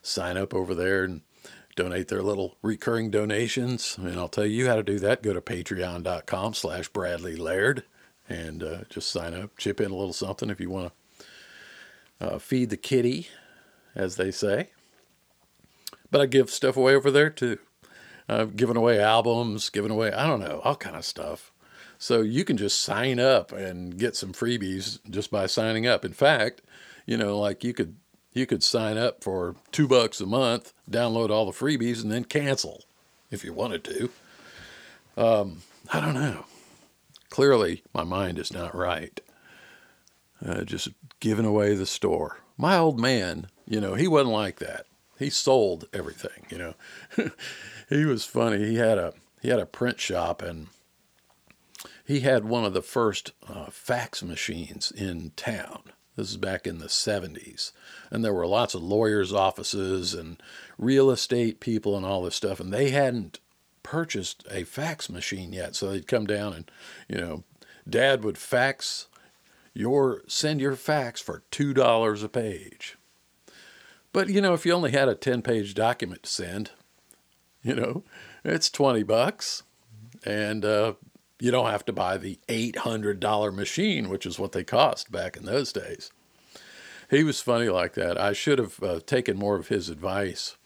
sign 0.03 0.37
up 0.37 0.55
over 0.55 0.75
there 0.75 1.05
and 1.05 1.23
donate 1.77 2.09
their 2.09 2.23
little 2.23 2.57
recurring 2.63 3.11
donations. 3.11 3.97
And 3.99 4.19
I'll 4.19 4.29
tell 4.29 4.47
you 4.47 4.67
how 4.67 4.77
to 4.77 4.83
do 4.83 4.99
that. 5.01 5.23
Go 5.23 5.33
to 5.33 5.41
patreon.com 5.41 6.55
slash 6.55 6.89
Bradley 6.89 7.37
Laird 7.37 7.85
and 8.29 8.63
uh, 8.63 8.79
just 8.89 9.11
sign 9.11 9.35
up, 9.35 9.57
chip 9.59 9.81
in 9.81 9.91
a 9.91 9.97
little 9.97 10.13
something 10.13 10.51
if 10.51 10.61
you 10.61 10.71
want 10.71 10.93
to 12.21 12.27
uh, 12.27 12.39
feed 12.39 12.71
the 12.71 12.77
kitty, 12.77 13.29
as 13.95 14.17
they 14.17 14.31
say. 14.31 14.71
But 16.15 16.21
I 16.21 16.27
give 16.27 16.49
stuff 16.49 16.77
away 16.77 16.95
over 16.95 17.11
there 17.11 17.29
too. 17.29 17.59
I've 18.29 18.55
given 18.55 18.77
away 18.77 19.01
albums, 19.01 19.69
given 19.69 19.91
away, 19.91 20.13
I 20.13 20.29
don't 20.29 20.39
know, 20.39 20.61
all 20.63 20.77
kind 20.77 20.95
of 20.95 21.05
stuff. 21.05 21.51
So 21.99 22.21
you 22.21 22.45
can 22.45 22.57
just 22.57 22.81
sign 22.81 23.19
up 23.19 23.51
and 23.51 23.99
get 23.99 24.15
some 24.15 24.33
freebies 24.33 25.01
just 25.11 25.33
by 25.33 25.47
signing 25.47 25.89
up. 25.89 26.05
In 26.05 26.13
fact, 26.13 26.63
You 27.05 27.17
know, 27.17 27.37
like 27.37 27.65
you 27.65 27.75
could 27.75 27.97
you 28.33 28.47
could 28.47 28.63
sign 28.63 28.97
up 28.97 29.25
for 29.25 29.57
two 29.73 29.89
bucks 29.89 30.21
a 30.21 30.27
month, 30.27 30.73
download 30.89 31.31
all 31.31 31.47
the 31.47 31.51
freebies, 31.51 32.01
and 32.01 32.13
then 32.13 32.23
cancel 32.23 32.85
if 33.33 33.43
you 33.43 33.53
wanted 33.53 33.83
to. 33.83 34.11
Um, 35.17 35.63
I 35.93 35.99
don't 35.99 36.15
know. 36.15 36.45
Clearly, 37.29 37.83
my 37.93 38.05
mind 38.05 38.39
is 38.39 38.53
not 38.53 38.73
right. 38.73 39.21
Uh, 40.47 40.63
just 40.63 40.91
giving 41.19 41.45
away 41.45 41.75
the 41.75 41.87
store. 41.87 42.39
My 42.57 42.77
old 42.77 43.01
man, 43.01 43.49
you 43.67 43.81
know, 43.81 43.95
he 43.95 44.07
wasn't 44.07 44.31
like 44.31 44.61
that. 44.61 44.87
He 45.19 45.31
sold 45.31 45.87
everything. 45.93 46.47
You 46.51 46.59
know, 46.59 46.75
he 47.89 48.05
was 48.05 48.25
funny. 48.25 48.65
He 48.67 48.77
had 48.77 48.99
a 48.99 49.15
he 49.41 49.49
had 49.49 49.61
a 49.61 49.67
print 49.67 50.01
shop 50.01 50.43
and 50.43 50.69
he 52.05 52.21
had 52.21 52.45
one 52.45 52.65
of 52.65 52.75
the 52.75 52.83
first 52.83 53.33
uh, 53.49 53.67
fax 53.67 54.23
machines 54.23 54.91
in 54.91 55.33
town. 55.37 55.83
This 56.17 56.31
is 56.31 56.37
back 56.37 56.67
in 56.67 56.79
the 56.79 56.87
70s. 56.87 57.73
And 58.11 58.25
there 58.25 58.33
were 58.33 58.47
lots 58.47 58.75
of 58.75 58.83
lawyers' 58.83 59.33
offices 59.33 60.15
and 60.15 60.41
real 60.79 61.11
estate 61.11 61.61
people 61.61 61.97
and 61.97 62.07
all 62.07 62.23
this 62.23 62.37
stuff. 62.37 62.61
And 62.61 62.73
they 62.73 62.91
hadn't 62.91 63.41
purchased 63.83 64.45
a 64.51 64.65
fax 64.65 65.11
machine 65.11 65.53
yet. 65.53 65.75
So 65.75 65.91
they'd 65.91 66.07
come 66.07 66.27
down 66.27 66.53
and, 66.53 66.71
you 67.09 67.17
know, 67.17 67.45
dad 67.89 68.23
would 68.23 68.39
fax 68.39 69.09
your, 69.73 70.23
send 70.29 70.61
your 70.61 70.77
fax 70.77 71.21
for 71.21 71.43
$2 71.51 72.25
a 72.25 72.29
page. 72.29 72.97
But, 74.15 74.29
you 74.29 74.41
know, 74.41 74.55
if 74.55 74.65
you 74.65 74.73
only 74.73 74.93
had 74.93 75.09
a 75.09 75.17
10 75.17 75.43
page 75.43 75.75
document 75.75 76.23
to 76.23 76.31
send, 76.31 76.71
you 77.65 77.75
know, 77.75 78.05
it's 78.45 78.71
20 78.71 79.03
bucks. 79.03 79.65
And, 80.25 80.65
uh, 80.65 80.95
you 81.41 81.51
don't 81.51 81.69
have 81.69 81.85
to 81.87 81.93
buy 81.93 82.17
the 82.17 82.39
$800 82.49 83.53
machine, 83.53 84.09
which 84.09 84.25
is 84.25 84.39
what 84.39 84.53
they 84.53 84.63
cost 84.63 85.11
back 85.11 85.37
in 85.37 85.45
those 85.45 85.73
days. 85.73 86.13
He 87.11 87.25
was 87.25 87.41
funny 87.41 87.69
like 87.69 87.95
that. 87.95 88.17
I 88.17 88.33
should 88.33 88.61
have 88.61 88.81
uh, 88.83 89.01
taken 89.05 89.37
more 89.37 89.57
of 89.57 89.67
his 89.67 89.89
advice. 89.89 90.57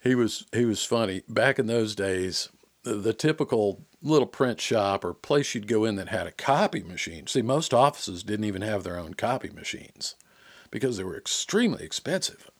He 0.00 0.14
was 0.14 0.46
he 0.52 0.64
was 0.64 0.84
funny 0.84 1.22
back 1.28 1.58
in 1.58 1.66
those 1.66 1.94
days. 1.94 2.48
The, 2.84 2.94
the 2.94 3.12
typical 3.12 3.84
little 4.00 4.26
print 4.26 4.60
shop 4.60 5.04
or 5.04 5.12
place 5.12 5.54
you'd 5.54 5.68
go 5.68 5.84
in 5.84 5.96
that 5.96 6.08
had 6.08 6.26
a 6.26 6.32
copy 6.32 6.82
machine. 6.82 7.26
See, 7.26 7.42
most 7.42 7.74
offices 7.74 8.22
didn't 8.22 8.46
even 8.46 8.62
have 8.62 8.84
their 8.84 8.98
own 8.98 9.14
copy 9.14 9.50
machines 9.50 10.14
because 10.72 10.96
they 10.96 11.04
were 11.04 11.16
extremely 11.16 11.84
expensive. 11.84 12.50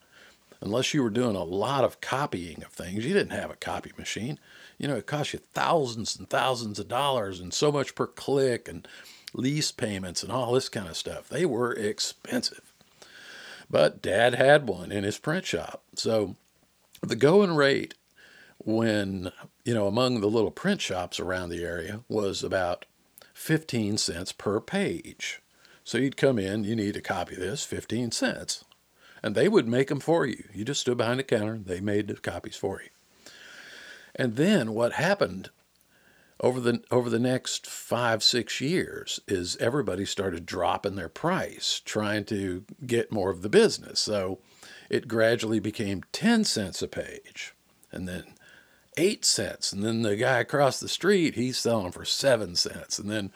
Unless 0.61 0.95
you 0.95 1.03
were 1.03 1.11
doing 1.11 1.35
a 1.35 1.43
lot 1.43 1.83
of 1.83 2.01
copying 2.01 2.63
of 2.63 2.71
things, 2.71 3.05
you 3.05 3.13
didn't 3.13 3.37
have 3.37 3.51
a 3.51 3.57
copy 3.57 3.91
machine. 3.99 4.39
You 4.79 4.87
know, 4.87 4.95
it 4.95 5.09
cost 5.09 5.33
you 5.33 5.41
thousands 5.53 6.17
and 6.17 6.31
thousands 6.31 6.79
of 6.79 6.87
dollars 6.87 7.41
and 7.41 7.53
so 7.53 7.73
much 7.73 7.97
per 7.97 8.07
click 8.07 8.69
and 8.69 8.87
lease 9.35 9.73
payments 9.73 10.23
and 10.23 10.31
all 10.31 10.53
this 10.53 10.69
kind 10.69 10.87
of 10.87 10.97
stuff. 10.97 11.29
They 11.29 11.45
were 11.45 11.73
expensive. 11.73 12.73
But 13.69 14.03
dad 14.03 14.37
had 14.37 14.69
one 14.69 14.93
in 14.93 15.03
his 15.03 15.19
print 15.19 15.47
shop. 15.47 15.83
So 15.97 16.37
the 17.01 17.17
going 17.17 17.57
rate 17.57 17.95
when, 18.59 19.33
you 19.65 19.75
know, 19.75 19.89
among 19.89 20.21
the 20.21 20.29
little 20.29 20.53
print 20.53 20.81
shops 20.81 21.19
around 21.19 21.49
the 21.49 21.65
area 21.65 22.03
was 22.09 22.45
about 22.45 22.85
15 23.35 23.99
cents 23.99 24.31
per 24.31 24.61
page. 24.61 25.42
So 25.85 25.99
you'd 25.99 26.17
come 26.17 26.39
in, 26.39 26.65
you 26.65 26.77
need 26.77 26.97
a 26.97 27.01
copy 27.01 27.35
of 27.35 27.41
this, 27.41 27.65
15 27.65 28.13
cents 28.13 28.65
and 29.23 29.35
they 29.35 29.49
would 29.49 29.69
make 29.69 29.89
them 29.89 30.01
for 30.01 30.27
you. 30.27 30.45
You 30.53 30.65
just 30.65 30.81
stood 30.81 30.99
behind 30.99 31.21
the 31.21 31.25
counter, 31.25 31.59
they 31.59 31.81
made 31.81 32.09
the 32.09 32.15
copies 32.15 32.57
for 32.57 32.83
you. 32.83 32.89
And 34.15 34.37
then 34.37 34.75
what 34.75 34.95
happened 34.95 35.51
over 36.41 36.61
the 36.61 36.83
over 36.91 37.09
the 37.09 37.21
next 37.21 37.67
five 37.67 38.23
six 38.23 38.61
years 38.61 39.21
is 39.29 39.57
everybody 39.59 40.05
started 40.05 40.45
dropping 40.45 40.97
their 40.97 41.09
price, 41.09 41.81
trying 41.85 42.25
to 42.25 42.65
get 42.85 43.13
more 43.13 43.31
of 43.31 43.43
the 43.43 43.49
business. 43.49 44.01
So 44.01 44.41
it 44.91 45.09
gradually 45.09 45.61
became 45.61 46.03
ten 46.13 46.45
cents 46.45 46.83
a 46.83 46.89
page, 46.89 47.55
and 47.93 48.09
then 48.09 48.25
eight 48.99 49.25
cents, 49.25 49.73
and 49.73 49.83
then 49.83 50.03
the 50.03 50.17
guy 50.17 50.41
across 50.41 50.81
the 50.81 50.89
street 50.89 51.37
he's 51.37 51.59
selling 51.59 51.93
for 51.93 52.05
seven 52.05 52.57
cents, 52.57 52.99
and 52.99 53.09
then 53.09 53.31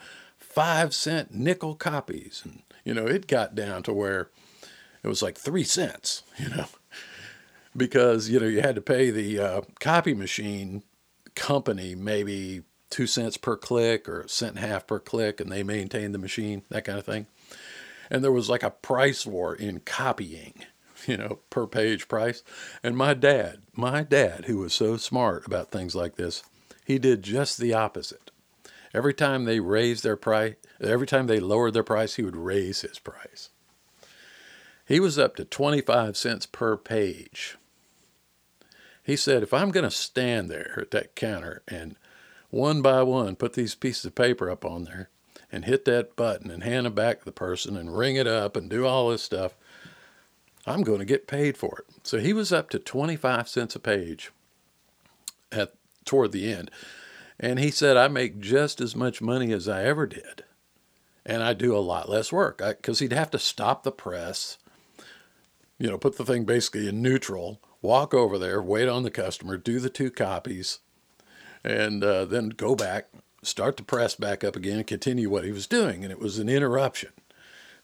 five 0.57 0.91
cent 0.91 1.31
nickel 1.31 1.75
copies, 1.75 2.41
and 2.43 2.63
you 2.83 2.91
know 2.91 3.05
it 3.05 3.27
got 3.27 3.53
down 3.53 3.83
to 3.83 3.93
where 3.93 4.31
it 5.03 5.07
was 5.07 5.21
like 5.21 5.37
three 5.37 5.63
cents, 5.63 6.23
you 6.39 6.49
know, 6.49 6.65
because, 7.75 8.27
you 8.27 8.39
know, 8.39 8.47
you 8.47 8.61
had 8.61 8.73
to 8.73 8.81
pay 8.81 9.11
the 9.11 9.39
uh, 9.39 9.61
copy 9.79 10.15
machine 10.15 10.81
company 11.35 11.93
maybe 11.93 12.63
two 12.89 13.05
cents 13.05 13.37
per 13.37 13.55
click 13.55 14.09
or 14.09 14.21
a 14.21 14.29
cent 14.29 14.55
and 14.55 14.65
a 14.65 14.67
half 14.67 14.87
per 14.87 14.99
click, 14.99 15.39
and 15.39 15.51
they 15.51 15.61
maintained 15.61 16.15
the 16.15 16.19
machine, 16.19 16.63
that 16.69 16.85
kind 16.85 16.97
of 16.97 17.05
thing. 17.05 17.27
And 18.09 18.23
there 18.23 18.31
was 18.31 18.49
like 18.49 18.63
a 18.63 18.71
price 18.71 19.27
war 19.27 19.53
in 19.53 19.81
copying, 19.81 20.65
you 21.05 21.17
know, 21.17 21.37
per 21.51 21.67
page 21.67 22.07
price. 22.07 22.41
And 22.81 22.97
my 22.97 23.13
dad, 23.13 23.59
my 23.75 24.01
dad, 24.01 24.45
who 24.45 24.57
was 24.57 24.73
so 24.73 24.97
smart 24.97 25.45
about 25.45 25.69
things 25.69 25.93
like 25.93 26.15
this, 26.15 26.41
he 26.83 26.97
did 26.97 27.21
just 27.21 27.59
the 27.59 27.75
opposite. 27.75 28.31
Every 28.93 29.13
time 29.13 29.45
they 29.45 29.59
raised 29.59 30.03
their 30.03 30.15
price, 30.15 30.55
every 30.81 31.07
time 31.07 31.27
they 31.27 31.39
lowered 31.39 31.73
their 31.73 31.83
price, 31.83 32.15
he 32.15 32.23
would 32.23 32.35
raise 32.35 32.81
his 32.81 32.99
price. 32.99 33.49
He 34.85 34.99
was 34.99 35.19
up 35.19 35.35
to 35.35 35.45
25 35.45 36.15
cents 36.15 36.45
per 36.45 36.77
page. 36.77 37.57
He 39.03 39.15
said, 39.15 39.43
if 39.43 39.53
I'm 39.53 39.71
going 39.71 39.83
to 39.83 39.91
stand 39.91 40.49
there 40.49 40.77
at 40.81 40.91
that 40.91 41.15
counter 41.15 41.61
and 41.67 41.95
one 42.49 42.81
by 42.81 43.03
one 43.03 43.35
put 43.35 43.53
these 43.53 43.75
pieces 43.75 44.05
of 44.05 44.15
paper 44.15 44.49
up 44.49 44.63
on 44.63 44.85
there 44.85 45.09
and 45.51 45.65
hit 45.65 45.85
that 45.85 46.15
button 46.15 46.49
and 46.49 46.63
hand 46.63 46.85
them 46.85 46.93
back 46.93 47.19
to 47.19 47.25
the 47.25 47.31
person 47.31 47.75
and 47.77 47.97
ring 47.97 48.15
it 48.15 48.27
up 48.27 48.55
and 48.55 48.69
do 48.69 48.85
all 48.85 49.09
this 49.09 49.23
stuff, 49.23 49.55
I'm 50.65 50.83
going 50.83 50.99
to 50.99 51.05
get 51.05 51.27
paid 51.27 51.57
for 51.57 51.79
it. 51.79 51.95
So 52.03 52.19
he 52.19 52.33
was 52.33 52.51
up 52.51 52.69
to 52.71 52.79
25 52.79 53.47
cents 53.47 53.75
a 53.75 53.79
page 53.79 54.31
at 55.51 55.73
toward 56.05 56.31
the 56.31 56.51
end. 56.51 56.71
And 57.39 57.59
he 57.59 57.71
said, 57.71 57.97
I 57.97 58.07
make 58.07 58.39
just 58.39 58.81
as 58.81 58.95
much 58.95 59.21
money 59.21 59.51
as 59.53 59.67
I 59.67 59.83
ever 59.83 60.07
did. 60.07 60.43
And 61.25 61.43
I 61.43 61.53
do 61.53 61.75
a 61.75 61.79
lot 61.79 62.09
less 62.09 62.31
work 62.31 62.59
because 62.59 62.99
he'd 62.99 63.11
have 63.11 63.29
to 63.31 63.39
stop 63.39 63.83
the 63.83 63.91
press 63.91 64.57
you 65.79 65.89
know, 65.89 65.97
put 65.97 66.17
the 66.17 66.25
thing 66.25 66.43
basically 66.43 66.87
in 66.87 67.01
neutral, 67.01 67.61
walk 67.81 68.13
over 68.13 68.37
there, 68.37 68.61
wait 68.61 68.89
on 68.89 69.03
the 69.03 69.11
customer, 69.11 69.57
do 69.57 69.79
the 69.79 69.89
two 69.89 70.09
copies, 70.09 70.79
and 71.63 72.03
uh, 72.03 72.25
then 72.25 72.49
go 72.49 72.75
back, 72.75 73.09
start 73.43 73.77
the 73.77 73.83
press 73.83 74.15
back 74.15 74.43
up 74.43 74.55
again, 74.55 74.77
and 74.77 74.87
continue 74.87 75.29
what 75.29 75.43
he 75.43 75.51
was 75.51 75.67
doing. 75.67 76.03
And 76.03 76.11
it 76.11 76.19
was 76.19 76.39
an 76.39 76.49
interruption. 76.49 77.11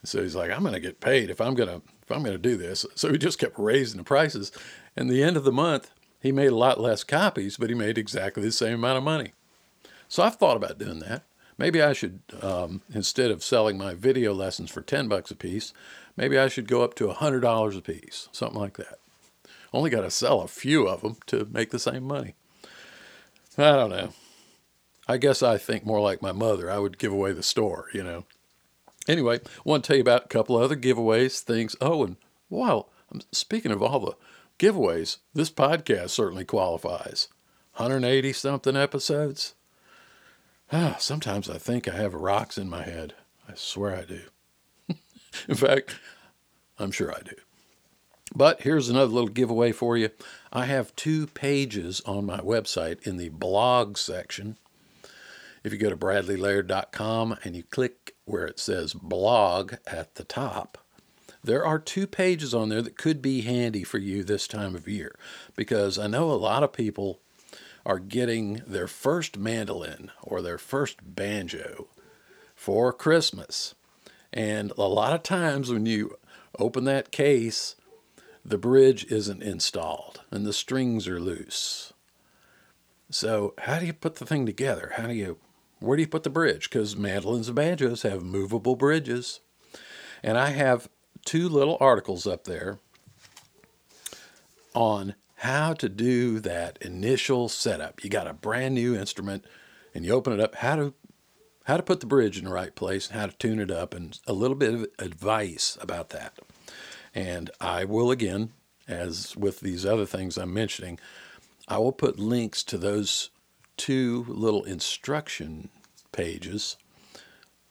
So 0.04 0.22
he's 0.22 0.36
like, 0.36 0.52
I'm 0.52 0.62
going 0.62 0.74
to 0.74 0.80
get 0.80 1.00
paid 1.00 1.30
if 1.30 1.39
I'm 1.39 1.54
going 1.54 1.70
to 1.70 1.82
if 2.02 2.12
I'm 2.12 2.24
going 2.24 2.36
to 2.36 2.38
do 2.38 2.58
this. 2.58 2.86
So 2.96 3.12
he 3.12 3.18
just 3.18 3.39
kept 3.39 3.58
raising 3.58 3.98
the 3.98 4.04
prices. 4.04 4.52
And 4.98 5.10
the 5.10 5.24
end 5.24 5.38
of 5.38 5.46
the 5.46 5.54
month, 5.54 5.92
he 6.20 6.34
made 6.34 6.52
a 6.52 6.56
lot 6.56 6.82
less 6.82 7.06
copies, 7.06 7.56
but 7.56 7.70
he 7.70 7.76
made 7.76 7.98
exactly 7.98 8.44
the 8.44 8.52
same 8.52 8.74
amount 8.74 8.98
of 8.98 9.04
money. 9.04 9.32
So 10.13 10.21
I've 10.21 10.36
thought 10.36 10.58
about 10.58 10.78
doing 10.78 10.99
that. 10.99 11.23
Maybe 11.58 11.82
I 11.82 11.93
should, 11.93 12.19
um, 12.39 12.84
instead 12.93 13.32
of 13.32 13.43
selling 13.43 13.80
my 13.80 13.95
video 13.95 14.32
lessons 14.32 14.69
for 14.69 14.82
10 14.82 15.08
bucks 15.08 15.32
a 15.32 15.36
piece, 15.36 15.73
maybe 16.15 16.38
I 16.38 16.49
should 16.49 16.67
go 16.67 16.84
up 16.84 16.93
to 16.97 17.08
$100 17.08 17.76
a 17.76 17.82
piece, 17.82 18.30
something 18.32 18.62
like 18.62 18.78
that. 18.78 18.99
Only 19.73 19.89
got 19.89 20.02
to 20.02 20.12
sell 20.12 20.41
a 20.41 20.47
few 20.47 20.88
of 20.88 21.02
them 21.02 21.17
to 21.26 21.47
make 21.52 21.71
the 21.71 21.80
same 21.80 22.04
money. 22.04 22.36
I 23.58 23.71
don't 23.71 23.89
know. 23.89 24.13
I 25.08 25.17
guess 25.17 25.41
I 25.41 25.58
think 25.58 25.84
more 25.84 25.99
like 25.99 26.21
my 26.21 26.32
mother. 26.32 26.69
I 26.69 26.78
would 26.78 26.99
give 26.99 27.12
away 27.12 27.32
the 27.32 27.41
store, 27.41 27.88
you 27.91 28.04
know. 28.04 28.26
Anyway, 29.08 29.39
I 29.43 29.62
want 29.63 29.84
to 29.84 29.88
tell 29.88 29.97
you 29.97 30.04
about 30.04 30.26
a 30.26 30.28
couple 30.28 30.58
other 30.58 30.76
giveaways, 30.76 31.39
things. 31.39 31.76
Oh, 31.82 32.04
and 32.04 32.17
wow, 32.52 32.86
speaking 33.32 33.71
of 33.71 33.82
all 33.82 33.99
the 33.99 34.13
giveaways, 34.60 35.17
this 35.34 35.49
podcast 35.49 36.12
certainly 36.12 36.45
qualifies. 36.45 37.30
180 37.78 38.32
something 38.34 38.78
episodes. 38.78 39.56
Ah, 40.71 40.95
sometimes 40.99 41.49
I 41.49 41.58
think 41.58 41.88
I 41.88 41.95
have 41.95 42.13
rocks 42.13 42.58
in 42.58 42.69
my 42.69 42.84
head. 42.84 43.13
I 43.47 43.54
swear 43.56 43.95
I 43.95 44.06
do. 44.06 44.21
In 45.47 45.56
fact, 45.56 45.95
I'm 46.80 46.91
sure 46.91 47.13
I 47.13 47.19
do. 47.19 47.36
But 48.36 48.62
here's 48.62 48.89
another 48.89 49.12
little 49.12 49.30
giveaway 49.30 49.71
for 49.71 49.95
you. 49.97 50.10
I 50.52 50.65
have 50.65 50.95
two 50.95 51.28
pages 51.28 52.02
on 52.06 52.26
my 52.26 52.39
website 52.39 53.06
in 53.06 53.17
the 53.17 53.30
blog 53.30 53.97
section. 53.97 54.58
If 55.63 55.71
you 55.71 55.78
go 55.78 55.89
to 55.89 55.97
bradleylaird.com 55.97 57.38
and 57.43 57.56
you 57.56 57.63
click 57.63 58.15
where 58.26 58.45
it 58.45 58.60
says 58.60 58.93
blog 58.93 59.76
at 59.86 60.15
the 60.15 60.23
top, 60.23 60.80
there 61.43 61.65
are 61.65 61.80
two 61.80 62.08
pages 62.08 62.54
on 62.54 62.69
there 62.69 62.82
that 62.82 62.97
could 62.97 63.21
be 63.21 63.41
handy 63.41 63.84
for 63.84 63.97
you 63.97 64.23
this 64.23 64.47
time 64.47 64.76
of 64.76 64.88
year 64.88 65.15
because 65.56 65.99
I 65.99 66.08
know 66.08 66.32
a 66.32 66.34
lot 66.34 66.63
of 66.63 66.73
people 66.73 67.19
are 67.86 68.00
getting 68.00 68.62
their 68.65 68.88
first 68.88 69.38
mandolin 69.38 70.12
or 70.22 70.41
their 70.41 70.58
first 70.58 70.98
banjo 71.04 71.88
for 72.56 72.93
Christmas. 72.93 73.76
And 74.32 74.72
a 74.78 74.84
lot 74.84 75.13
of 75.13 75.24
times 75.24 75.72
when 75.72 75.86
you 75.86 76.17
open 76.58 76.86
that 76.86 77.12
case, 77.12 77.76
the 78.46 78.58
bridge 78.58 79.06
isn't 79.12 79.43
installed 79.43 80.22
and 80.32 80.46
the 80.46 80.54
strings 80.54 81.08
are 81.08 81.19
loose. 81.19 81.93
So, 83.10 83.54
how 83.60 83.80
do 83.80 83.86
you 83.86 83.93
put 83.93 84.15
the 84.15 84.26
thing 84.26 84.46
together? 84.46 84.93
How 84.96 85.08
do 85.08 85.13
you, 85.13 85.38
where 85.80 85.96
do 85.96 86.02
you 86.02 86.08
put 86.08 86.24
the 86.24 86.30
bridge? 86.30 86.69
Because 86.69 86.98
mandolins 86.98 87.48
and 87.48 87.56
banjos 87.56 88.02
have 88.02 88.24
movable 88.24 88.76
bridges. 88.76 89.39
And 90.24 90.38
I 90.38 90.50
have 90.50 90.89
two 91.26 91.48
little 91.48 91.78
articles 91.80 92.26
up 92.26 92.46
there 92.46 92.80
on 94.74 95.15
how 95.43 95.73
to 95.73 95.89
do 95.89 96.39
that 96.39 96.77
initial 96.79 97.49
setup. 97.49 98.01
You 98.01 98.10
got 98.10 98.27
a 98.27 98.34
brand 98.34 98.75
new 98.75 98.95
instrument 98.95 99.43
and 99.93 100.06
you 100.06 100.13
open 100.13 100.32
it 100.32 100.39
up, 100.39 100.56
how 100.56 100.77
to 100.77 100.93
how 101.65 101.75
to 101.75 101.84
put 101.84 101.99
the 101.99 102.06
bridge 102.06 102.38
in 102.38 102.45
the 102.45 102.51
right 102.51 102.73
place 102.73 103.10
and 103.10 103.19
how 103.19 103.25
to 103.25 103.36
tune 103.38 103.60
it 103.60 103.69
up 103.69 103.93
and 103.93 104.19
a 104.25 104.32
little 104.32 104.56
bit 104.56 104.73
of 104.73 104.88
advice 104.99 105.77
about 105.82 106.10
that. 106.10 106.39
And 107.13 107.51
I 107.60 107.84
will 107.84 108.10
again, 108.10 108.51
as 108.88 109.36
with 109.36 109.60
these 109.60 109.86
other 109.86 110.06
things 110.06 110.38
I'm 110.38 110.53
mentioning, 110.53 110.97
I 111.67 111.77
will 111.77 111.91
put 111.91 112.19
links 112.19 112.63
to 112.63 112.77
those 112.77 113.29
two 113.75 114.25
little 114.29 114.63
instruction 114.63 115.69
pages 116.13 116.77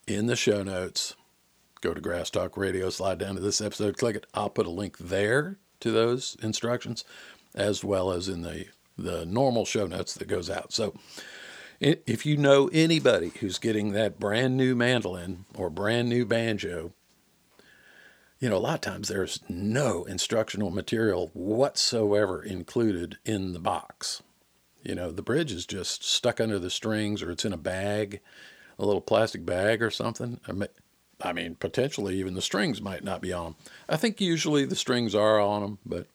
in 0.06 0.26
the 0.26 0.37
show 0.37 0.62
notes. 0.62 1.14
Go 1.80 1.94
to 1.94 2.00
Grass 2.02 2.28
Talk 2.28 2.58
Radio, 2.58 2.90
slide 2.90 3.18
down 3.18 3.35
to 3.37 3.40
this 3.40 3.62
episode, 3.62 3.96
click 3.96 4.16
it. 4.16 4.26
I'll 4.35 4.50
put 4.50 4.66
a 4.66 4.70
link 4.70 4.98
there 4.98 5.58
to 5.80 5.90
those 5.90 6.37
instructions, 6.42 7.04
as 7.54 7.84
well 7.84 8.12
as 8.12 8.28
in 8.28 8.42
the 8.42 8.66
the 8.98 9.24
normal 9.24 9.64
show 9.64 9.86
notes 9.86 10.14
that 10.14 10.28
goes 10.28 10.50
out. 10.50 10.72
So, 10.72 10.94
if 11.80 12.24
you 12.24 12.36
know 12.36 12.68
anybody 12.72 13.32
who's 13.40 13.58
getting 13.58 13.92
that 13.92 14.20
brand 14.20 14.56
new 14.56 14.76
mandolin 14.76 15.46
or 15.56 15.70
brand 15.70 16.08
new 16.08 16.24
banjo, 16.24 16.92
you 18.38 18.48
know, 18.48 18.56
a 18.56 18.58
lot 18.58 18.74
of 18.74 18.80
times 18.80 19.08
there's 19.08 19.40
no 19.48 20.04
instructional 20.04 20.70
material 20.70 21.30
whatsoever 21.32 22.42
included 22.42 23.18
in 23.24 23.52
the 23.52 23.58
box. 23.58 24.22
You 24.82 24.94
know, 24.94 25.10
the 25.10 25.22
bridge 25.22 25.52
is 25.52 25.66
just 25.66 26.04
stuck 26.04 26.40
under 26.40 26.58
the 26.58 26.70
strings 26.70 27.22
or 27.22 27.30
it's 27.30 27.44
in 27.44 27.52
a 27.52 27.56
bag, 27.56 28.20
a 28.78 28.84
little 28.84 29.00
plastic 29.00 29.46
bag 29.46 29.82
or 29.82 29.90
something. 29.90 30.40
I 31.20 31.32
mean, 31.32 31.54
potentially 31.54 32.16
even 32.18 32.34
the 32.34 32.42
strings 32.42 32.80
might 32.80 33.04
not 33.04 33.20
be 33.20 33.32
on 33.32 33.44
them. 33.44 33.56
I 33.88 33.96
think 33.96 34.20
usually 34.20 34.64
the 34.64 34.76
strings 34.76 35.14
are 35.14 35.40
on 35.40 35.62
them, 35.62 35.78
but 35.86 36.06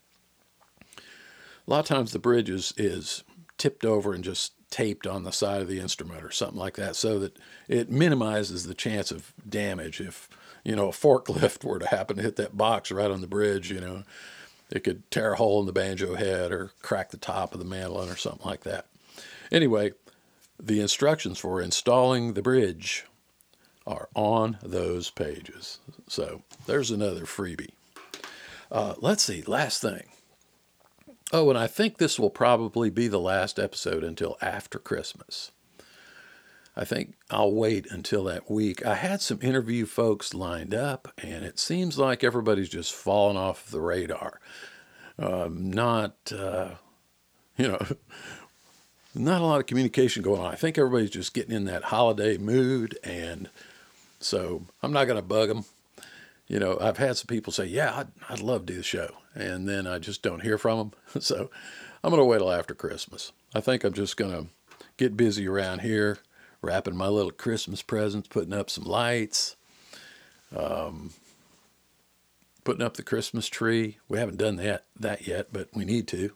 a 1.68 1.72
lot 1.72 1.80
of 1.80 1.86
times 1.86 2.12
the 2.12 2.20
bridge 2.20 2.50
is, 2.50 2.74
is 2.78 3.24
tipped 3.58 3.86
over 3.86 4.14
and 4.14 4.24
just 4.24 4.54
taped 4.70 5.08
on 5.08 5.24
the 5.24 5.32
side 5.32 5.62
of 5.62 5.68
the 5.68 5.80
instrument 5.80 6.24
or 6.24 6.32
something 6.32 6.60
like 6.60 6.76
that 6.76 6.96
so 6.96 7.20
that 7.20 7.38
it 7.68 7.90
minimizes 7.90 8.66
the 8.66 8.74
chance 8.74 9.12
of 9.12 9.34
damage. 9.48 10.02
If 10.02 10.30
you 10.64 10.76
know 10.76 10.90
a 10.90 10.92
forklift 10.92 11.64
were 11.64 11.80
to 11.80 11.88
happen 11.88 12.18
to 12.18 12.24
hit 12.24 12.36
that 12.38 12.58
box 12.58 12.92
right 12.92 13.10
on 13.10 13.22
the 13.22 13.28
bridge 13.28 13.72
you 13.72 13.80
know 13.80 14.04
it 14.70 14.84
could 14.84 15.10
tear 15.10 15.34
a 15.34 15.38
hole 15.38 15.62
in 15.62 15.66
the 15.66 15.72
banjo 15.72 16.16
head 16.16 16.52
or 16.52 16.72
crack 16.82 17.10
the 17.10 17.18
top 17.18 17.54
of 17.54 17.60
the 17.60 17.66
mandolin 17.66 18.10
or 18.10 18.18
something 18.18 18.46
like 18.46 18.64
that. 18.64 18.86
Anyway 19.52 19.92
the 20.62 20.82
instructions 20.82 21.38
for 21.38 21.62
installing 21.62 22.34
the 22.34 22.42
bridge 22.42 23.06
are 23.86 24.10
on 24.16 24.58
those 24.62 25.10
pages. 25.10 25.80
So 26.10 26.42
there's 26.66 26.92
another 26.92 27.26
freebie. 27.26 27.72
Uh, 28.70 28.96
let's 29.00 29.24
see 29.24 29.44
last 29.44 29.82
thing 29.82 30.04
Oh, 31.34 31.50
and 31.50 31.60
I 31.60 31.68
think 31.68 31.98
this 31.98 32.18
will 32.18 32.30
probably 32.30 32.90
be 32.90 33.08
the 33.08 33.20
last 33.20 33.60
episode 33.60 34.04
until 34.04 34.38
after 34.42 34.80
Christmas. 34.80 35.52
I 36.76 36.86
think 36.86 37.16
I'll 37.30 37.52
wait 37.52 37.88
until 37.90 38.24
that 38.26 38.50
week. 38.50 38.86
I 38.86 38.96
had 38.96 39.20
some 39.20 39.40
interview 39.42 39.86
folks 39.86 40.34
lined 40.34 40.74
up, 40.74 41.12
and 41.18 41.44
it 41.44 41.60
seems 41.60 41.98
like 41.98 42.24
everybody's 42.24 42.70
just 42.70 42.94
fallen 42.94 43.36
off 43.36 43.70
the 43.70 43.82
radar. 43.82 44.40
Um, 45.20 45.72
not, 45.72 46.16
uh, 46.32 46.76
you 47.58 47.68
know, 47.68 47.80
not 49.16 49.42
a 49.42 49.46
lot 49.46 49.60
of 49.60 49.66
communication 49.66 50.22
going 50.22 50.40
on. 50.40 50.52
I 50.52 50.56
think 50.56 50.78
everybody's 50.78 51.10
just 51.10 51.34
getting 51.34 51.56
in 51.56 51.66
that 51.66 51.86
holiday 51.86 52.38
mood, 52.38 52.98
and 53.04 53.50
so 54.20 54.62
I'm 54.84 54.94
not 54.94 55.06
going 55.06 55.18
to 55.20 55.28
bug 55.28 55.50
them 55.50 55.66
you 56.48 56.60
know, 56.60 56.78
I've 56.80 56.98
had 56.98 57.18
some 57.18 57.28
people 57.28 57.52
say, 57.52 57.66
"Yeah, 57.66 57.94
I'd, 57.96 58.08
I'd 58.30 58.40
love 58.40 58.66
to 58.66 58.74
do 58.74 58.78
the 58.78 58.84
show," 58.84 59.10
and 59.36 59.68
then 59.68 59.86
I 59.86 60.00
just 60.00 60.22
don't 60.22 60.42
hear 60.42 60.58
from 60.58 60.78
them. 60.78 60.92
so 61.22 61.50
I'm 62.04 62.10
going 62.10 62.22
to 62.22 62.26
wait 62.26 62.40
till 62.40 62.52
after 62.52 62.74
Christmas. 62.74 63.32
I 63.54 63.60
think 63.60 63.84
I'm 63.84 63.94
just 63.94 64.18
going 64.18 64.32
to 64.32 64.48
get 64.96 65.18
busy 65.18 65.48
around 65.48 65.80
here, 65.82 66.20
wrapping 66.62 66.96
my 66.96 67.08
little 67.08 67.32
Christmas 67.32 67.82
presents, 67.82 68.30
putting 68.30 68.54
up 68.54 68.70
some 68.70 68.86
lights, 68.86 69.56
um, 70.56 71.12
putting 72.64 72.86
up 72.86 72.96
the 72.96 73.04
Christmas 73.04 73.48
tree. 73.48 73.98
We 74.08 74.18
haven't 74.18 74.38
done 74.38 74.56
that 74.58 74.86
that 75.00 75.28
yet, 75.28 75.48
but 75.52 75.70
we 75.74 75.84
need 75.84 76.08
to. 76.10 76.32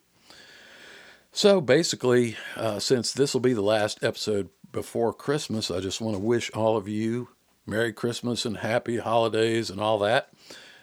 So 1.31 1.61
basically, 1.61 2.35
uh, 2.57 2.79
since 2.79 3.13
this 3.13 3.33
will 3.33 3.41
be 3.41 3.53
the 3.53 3.61
last 3.61 4.03
episode 4.03 4.49
before 4.73 5.13
Christmas, 5.13 5.71
I 5.71 5.79
just 5.79 6.01
want 6.01 6.15
to 6.15 6.21
wish 6.21 6.51
all 6.51 6.75
of 6.75 6.89
you 6.89 7.29
Merry 7.65 7.93
Christmas 7.93 8.45
and 8.45 8.57
Happy 8.57 8.97
Holidays 8.97 9.69
and 9.69 9.79
all 9.79 9.99
that. 9.99 10.29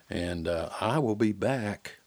And 0.08 0.48
uh, 0.48 0.70
I 0.80 0.98
will 0.98 1.16
be 1.16 1.32
back 1.32 1.98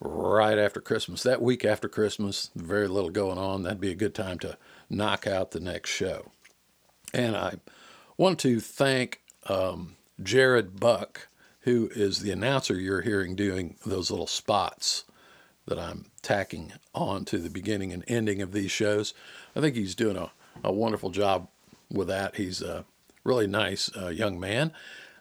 right 0.00 0.58
after 0.58 0.80
Christmas. 0.80 1.22
That 1.22 1.42
week 1.42 1.64
after 1.64 1.88
Christmas, 1.88 2.50
very 2.54 2.88
little 2.88 3.10
going 3.10 3.38
on. 3.38 3.62
That'd 3.62 3.80
be 3.80 3.90
a 3.90 3.96
good 3.96 4.14
time 4.14 4.38
to 4.40 4.58
knock 4.88 5.26
out 5.26 5.50
the 5.50 5.60
next 5.60 5.90
show. 5.90 6.32
And 7.14 7.36
I 7.36 7.54
want 8.16 8.38
to 8.40 8.60
thank 8.60 9.22
um, 9.46 9.96
Jared 10.22 10.78
Buck, 10.78 11.28
who 11.60 11.90
is 11.94 12.20
the 12.20 12.30
announcer 12.30 12.74
you're 12.74 13.02
hearing 13.02 13.34
doing 13.34 13.76
those 13.84 14.10
little 14.10 14.26
spots 14.26 15.04
that 15.66 15.78
I'm 15.78 16.06
tacking 16.22 16.72
on 16.94 17.24
to 17.26 17.38
the 17.38 17.50
beginning 17.50 17.92
and 17.92 18.04
ending 18.08 18.42
of 18.42 18.52
these 18.52 18.70
shows. 18.70 19.14
I 19.54 19.60
think 19.60 19.76
he's 19.76 19.94
doing 19.94 20.16
a, 20.16 20.30
a 20.64 20.72
wonderful 20.72 21.10
job 21.10 21.48
with 21.90 22.08
that. 22.08 22.36
He's 22.36 22.62
uh, 22.62 22.82
really 23.24 23.46
nice 23.46 23.90
uh, 23.96 24.08
young 24.08 24.38
man, 24.38 24.72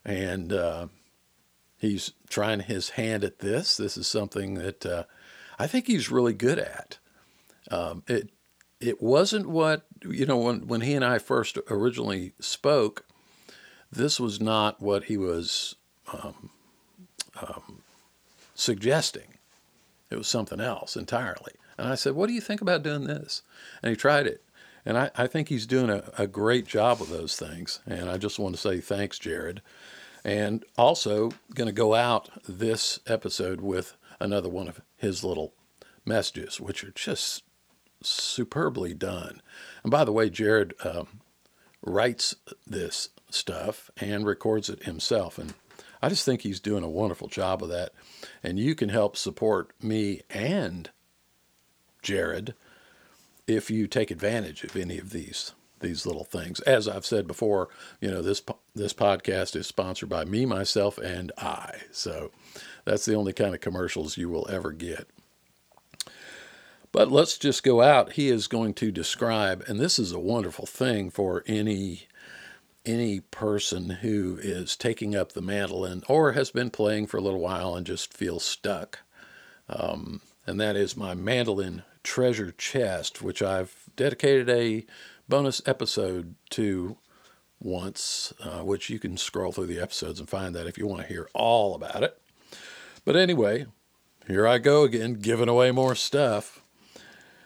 and 0.06 0.54
uh, 0.54 0.88
he's 1.78 2.14
trying 2.30 2.62
his 2.62 2.92
hand 2.92 3.24
at 3.24 3.40
this. 3.40 3.78
This 3.78 3.98
is 3.98 4.08
something 4.08 4.56
that 4.56 4.86
uh, 4.86 5.04
I 5.58 5.68
think 5.68 5.88
he's 5.88 6.12
really 6.12 6.34
good 6.34 6.60
at. 6.60 6.98
Um, 7.72 8.04
it 8.08 8.30
it 8.80 9.02
wasn't 9.02 9.50
what 9.50 9.86
you 10.04 10.26
know 10.26 10.38
when 10.38 10.68
when 10.68 10.82
he 10.82 10.94
and 10.94 11.04
I 11.04 11.20
first 11.20 11.58
originally 11.70 12.34
spoke. 12.40 13.06
This 13.92 14.20
was 14.20 14.40
not 14.40 14.82
what 14.82 15.06
he 15.06 15.18
was 15.18 15.76
um, 16.14 16.52
um, 17.42 17.82
suggesting. 18.54 19.36
It 20.12 20.18
was 20.18 20.28
something 20.28 20.60
else 20.60 20.96
entirely. 20.96 21.54
And 21.78 21.88
I 21.88 21.96
said, 21.96 22.14
"What 22.14 22.28
do 22.28 22.34
you 22.34 22.42
think 22.42 22.62
about 22.62 22.84
doing 22.84 23.06
this?" 23.06 23.42
And 23.82 23.90
he 23.90 23.96
tried 23.96 24.28
it, 24.28 24.44
and 24.86 24.98
I, 24.98 25.12
I 25.16 25.28
think 25.28 25.50
he's 25.50 25.66
doing 25.66 25.90
a, 25.90 26.04
a 26.18 26.28
great 26.28 26.66
job 26.66 27.02
of 27.02 27.10
those 27.10 27.36
things. 27.36 27.80
And 27.86 28.10
I 28.10 28.18
just 28.18 28.40
want 28.40 28.56
to 28.56 28.62
say 28.62 28.80
thanks, 28.80 29.20
Jared. 29.20 29.62
And 30.24 30.66
also 30.78 31.32
going 31.54 31.68
to 31.68 31.74
go 31.74 31.96
out 31.96 32.30
this 32.48 33.00
episode 33.08 33.62
with 33.62 33.96
another 34.20 34.50
one 34.50 34.68
of 34.68 34.82
his 34.98 35.24
little 35.24 35.54
messages, 36.06 36.60
which 36.60 36.84
are 36.84 36.92
just 36.92 37.44
superbly 38.02 38.94
done. 38.94 39.42
And 39.84 39.92
by 39.92 40.04
the 40.04 40.12
way, 40.12 40.30
Jared 40.30 40.74
um, 40.84 41.22
writes 41.82 42.36
this 42.66 43.10
stuff 43.30 43.90
and 43.98 44.26
records 44.26 44.70
it 44.70 44.84
himself. 44.84 45.38
And 45.38 45.54
I 46.02 46.10
just 46.10 46.26
think 46.26 46.42
he's 46.42 46.60
doing 46.60 46.84
a 46.84 46.90
wonderful 46.90 47.28
job 47.28 47.64
of 47.64 47.70
that. 47.70 47.94
And 48.44 48.60
you 48.60 48.76
can 48.76 48.90
help 48.90 49.16
support 49.18 49.72
me 49.82 50.22
and 50.30 50.90
Jared 52.02 52.56
if 53.50 53.70
you 53.70 53.88
take 53.88 54.12
advantage 54.12 54.64
of 54.64 54.76
any 54.76 54.98
of 54.98 55.10
these 55.12 55.54
these 55.80 56.06
little 56.06 56.26
things. 56.26 56.60
As 56.62 56.88
I've 56.88 57.06
said 57.06 57.28
before, 57.28 57.70
you 58.02 58.10
know 58.10 58.22
this 58.22 58.42
this 58.76 58.94
podcast 58.94 59.56
is 59.56 59.68
sponsored 59.68 60.10
by 60.10 60.26
me, 60.26 60.46
myself, 60.46 60.98
and 60.98 61.32
I. 61.38 61.76
So 61.92 62.32
that's 62.86 63.06
the 63.06 63.16
only 63.16 63.34
kind 63.34 63.54
of 63.56 63.62
commercials 63.62 64.18
you 64.18 64.30
will 64.30 64.48
ever 64.50 64.72
get. 64.72 65.08
But 66.92 67.12
let's 67.12 67.38
just 67.38 67.64
go 67.64 67.82
out. 67.82 68.14
He 68.14 68.30
is 68.30 68.48
going 68.48 68.74
to 68.76 68.92
describe, 68.92 69.64
and 69.68 69.80
this 69.80 70.00
is 70.00 70.12
a 70.12 70.20
wonderful 70.20 70.66
thing 70.66 71.10
for 71.10 71.44
any 71.48 72.08
any 72.86 73.20
person 73.20 73.90
who 73.90 74.40
is 74.42 74.76
taking 74.76 75.16
up 75.16 75.34
the 75.34 75.42
mandolin 75.42 76.02
or 76.08 76.32
has 76.32 76.50
been 76.50 76.70
playing 76.70 77.06
for 77.06 77.18
a 77.18 77.22
little 77.22 77.42
while 77.42 77.76
and 77.76 77.86
just 77.86 78.14
feels 78.14 78.44
stuck. 78.44 79.00
Um, 79.68 80.22
and 80.48 80.60
that 80.60 80.76
is 80.76 80.98
my 80.98 81.14
mandolin 81.14 81.84
treasure 82.04 82.52
chest, 82.52 83.22
which 83.22 83.42
I've 83.42 83.76
dedicated 83.96 84.50
a 84.50 84.86
bonus 85.28 85.62
episode 85.66 86.36
to 86.52 86.98
once, 87.60 88.34
uh, 88.42 88.64
which 88.64 88.90
you 88.90 89.00
can 89.00 89.18
scroll 89.18 89.52
through 89.52 89.68
the 89.68 89.80
episodes 89.80 90.20
and 90.20 90.30
find 90.30 90.56
that 90.56 90.68
if 90.68 90.78
you 90.78 90.88
want 90.88 91.02
to 91.02 91.08
hear 91.08 91.30
all 91.34 91.76
about 91.76 92.04
it. 92.04 92.20
But 93.06 93.16
anyway, 93.16 93.66
here 94.28 94.48
I 94.48 94.58
go 94.58 94.84
again, 94.84 95.16
giving 95.16 95.50
away 95.50 95.72
more 95.72 95.96
stuff. 95.96 96.62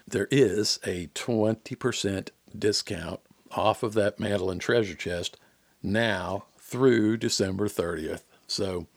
There 0.08 0.28
is 0.30 0.80
a 0.86 1.08
20% 1.08 2.30
discount 2.58 3.20
off 3.52 3.84
of 3.84 3.94
that 3.94 4.20
mandolin 4.20 4.60
treasure 4.60 4.96
chest 4.96 5.38
now 5.82 6.46
through 6.58 7.18
December 7.18 7.68
30th. 7.68 8.24
So 8.48 8.88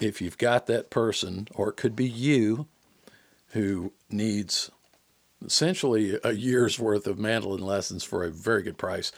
if 0.00 0.20
you've 0.20 0.38
got 0.38 0.66
that 0.66 0.90
person, 0.90 1.48
or 1.54 1.70
it 1.70 1.76
could 1.76 1.96
be 1.96 2.08
you, 2.08 2.66
who 3.50 3.92
needs 4.10 4.70
essentially 5.44 6.18
a 6.24 6.32
year's 6.32 6.78
worth 6.78 7.06
of 7.06 7.18
mandolin 7.18 7.62
lessons 7.62 8.04
for 8.04 8.24
a 8.24 8.30
very 8.30 8.62
good 8.62 8.78
price. 8.78 9.12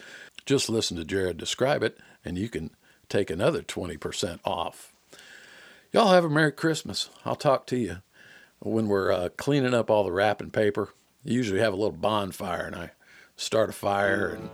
Just 0.45 0.69
listen 0.69 0.97
to 0.97 1.05
Jared 1.05 1.37
describe 1.37 1.83
it, 1.83 1.97
and 2.23 2.37
you 2.37 2.49
can 2.49 2.71
take 3.09 3.29
another 3.29 3.61
20% 3.61 4.39
off. 4.45 4.93
Y'all 5.91 6.13
have 6.13 6.23
a 6.23 6.29
Merry 6.29 6.51
Christmas. 6.51 7.09
I'll 7.25 7.35
talk 7.35 7.67
to 7.67 7.77
you 7.77 7.97
when 8.59 8.87
we're 8.87 9.11
uh, 9.11 9.29
cleaning 9.35 9.73
up 9.73 9.89
all 9.89 10.03
the 10.03 10.11
wrapping 10.11 10.51
paper. 10.51 10.89
I 11.25 11.29
usually 11.29 11.59
have 11.59 11.73
a 11.73 11.75
little 11.75 11.91
bonfire 11.91 12.65
and 12.65 12.75
I 12.75 12.91
start 13.35 13.69
a 13.69 13.73
fire 13.73 14.29
and 14.29 14.49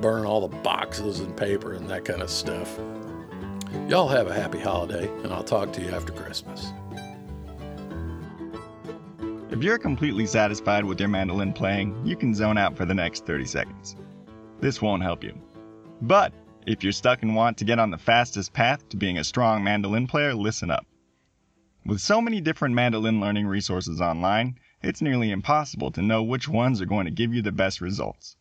burn 0.00 0.24
all 0.24 0.46
the 0.46 0.56
boxes 0.58 1.20
and 1.20 1.36
paper 1.36 1.72
and 1.74 1.88
that 1.90 2.04
kind 2.04 2.22
of 2.22 2.30
stuff. 2.30 2.78
Y'all 3.88 4.08
have 4.08 4.28
a 4.28 4.34
happy 4.34 4.60
holiday, 4.60 5.08
and 5.22 5.32
I'll 5.32 5.42
talk 5.42 5.72
to 5.72 5.82
you 5.82 5.90
after 5.90 6.12
Christmas. 6.12 6.72
If 9.52 9.62
you're 9.62 9.76
completely 9.76 10.24
satisfied 10.24 10.82
with 10.82 10.98
your 10.98 11.10
mandolin 11.10 11.52
playing, 11.52 12.06
you 12.06 12.16
can 12.16 12.34
zone 12.34 12.56
out 12.56 12.74
for 12.74 12.86
the 12.86 12.94
next 12.94 13.26
30 13.26 13.44
seconds. 13.44 13.96
This 14.60 14.80
won't 14.80 15.02
help 15.02 15.22
you. 15.22 15.38
But 16.00 16.32
if 16.66 16.82
you're 16.82 16.90
stuck 16.90 17.20
and 17.22 17.36
want 17.36 17.58
to 17.58 17.66
get 17.66 17.78
on 17.78 17.90
the 17.90 17.98
fastest 17.98 18.54
path 18.54 18.88
to 18.88 18.96
being 18.96 19.18
a 19.18 19.24
strong 19.24 19.62
mandolin 19.62 20.06
player, 20.06 20.32
listen 20.32 20.70
up. 20.70 20.86
With 21.84 22.00
so 22.00 22.22
many 22.22 22.40
different 22.40 22.74
mandolin 22.74 23.20
learning 23.20 23.46
resources 23.46 24.00
online, 24.00 24.58
it's 24.82 25.02
nearly 25.02 25.30
impossible 25.30 25.90
to 25.90 26.00
know 26.00 26.22
which 26.22 26.48
ones 26.48 26.80
are 26.80 26.86
going 26.86 27.04
to 27.04 27.10
give 27.10 27.34
you 27.34 27.42
the 27.42 27.52
best 27.52 27.82
results. 27.82 28.38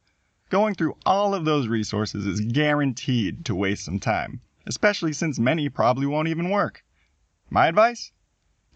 Going 0.50 0.76
through 0.76 0.96
all 1.06 1.36
of 1.36 1.44
those 1.44 1.68
resources 1.68 2.26
is 2.26 2.40
guaranteed 2.40 3.44
to 3.44 3.54
waste 3.54 3.84
some 3.84 4.00
time, 4.00 4.40
especially 4.66 5.12
since 5.12 5.38
many 5.38 5.68
probably 5.68 6.06
won't 6.06 6.30
even 6.30 6.50
work. 6.50 6.86
My 7.50 7.68
advice? 7.68 8.14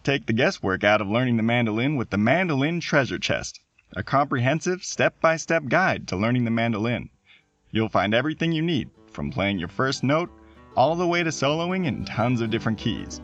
Take 0.05 0.27
the 0.27 0.33
guesswork 0.33 0.83
out 0.83 1.01
of 1.01 1.07
learning 1.07 1.37
the 1.37 1.41
mandolin 1.41 1.95
with 1.95 2.11
the 2.11 2.17
Mandolin 2.19 2.79
Treasure 2.79 3.17
Chest, 3.17 3.59
a 3.95 4.03
comprehensive 4.03 4.83
step 4.83 5.19
by 5.19 5.35
step 5.35 5.63
guide 5.67 6.07
to 6.09 6.15
learning 6.15 6.45
the 6.45 6.51
mandolin. 6.51 7.09
You'll 7.71 7.89
find 7.89 8.13
everything 8.13 8.51
you 8.51 8.61
need, 8.61 8.91
from 9.11 9.31
playing 9.31 9.57
your 9.57 9.67
first 9.67 10.03
note 10.03 10.29
all 10.75 10.95
the 10.95 11.07
way 11.07 11.23
to 11.23 11.31
soloing 11.31 11.87
in 11.87 12.05
tons 12.05 12.39
of 12.41 12.51
different 12.51 12.77
keys. 12.77 13.19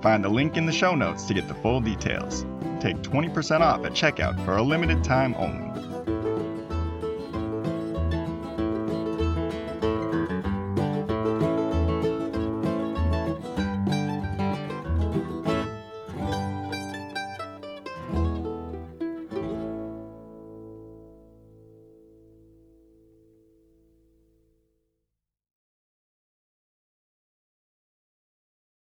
Find 0.00 0.24
the 0.24 0.30
link 0.30 0.56
in 0.56 0.64
the 0.64 0.72
show 0.72 0.94
notes 0.94 1.24
to 1.26 1.34
get 1.34 1.48
the 1.48 1.54
full 1.54 1.82
details. 1.82 2.46
Take 2.80 2.96
20% 3.02 3.60
off 3.60 3.84
at 3.84 3.92
checkout 3.92 4.42
for 4.46 4.56
a 4.56 4.62
limited 4.62 5.04
time 5.04 5.34
only. 5.34 5.91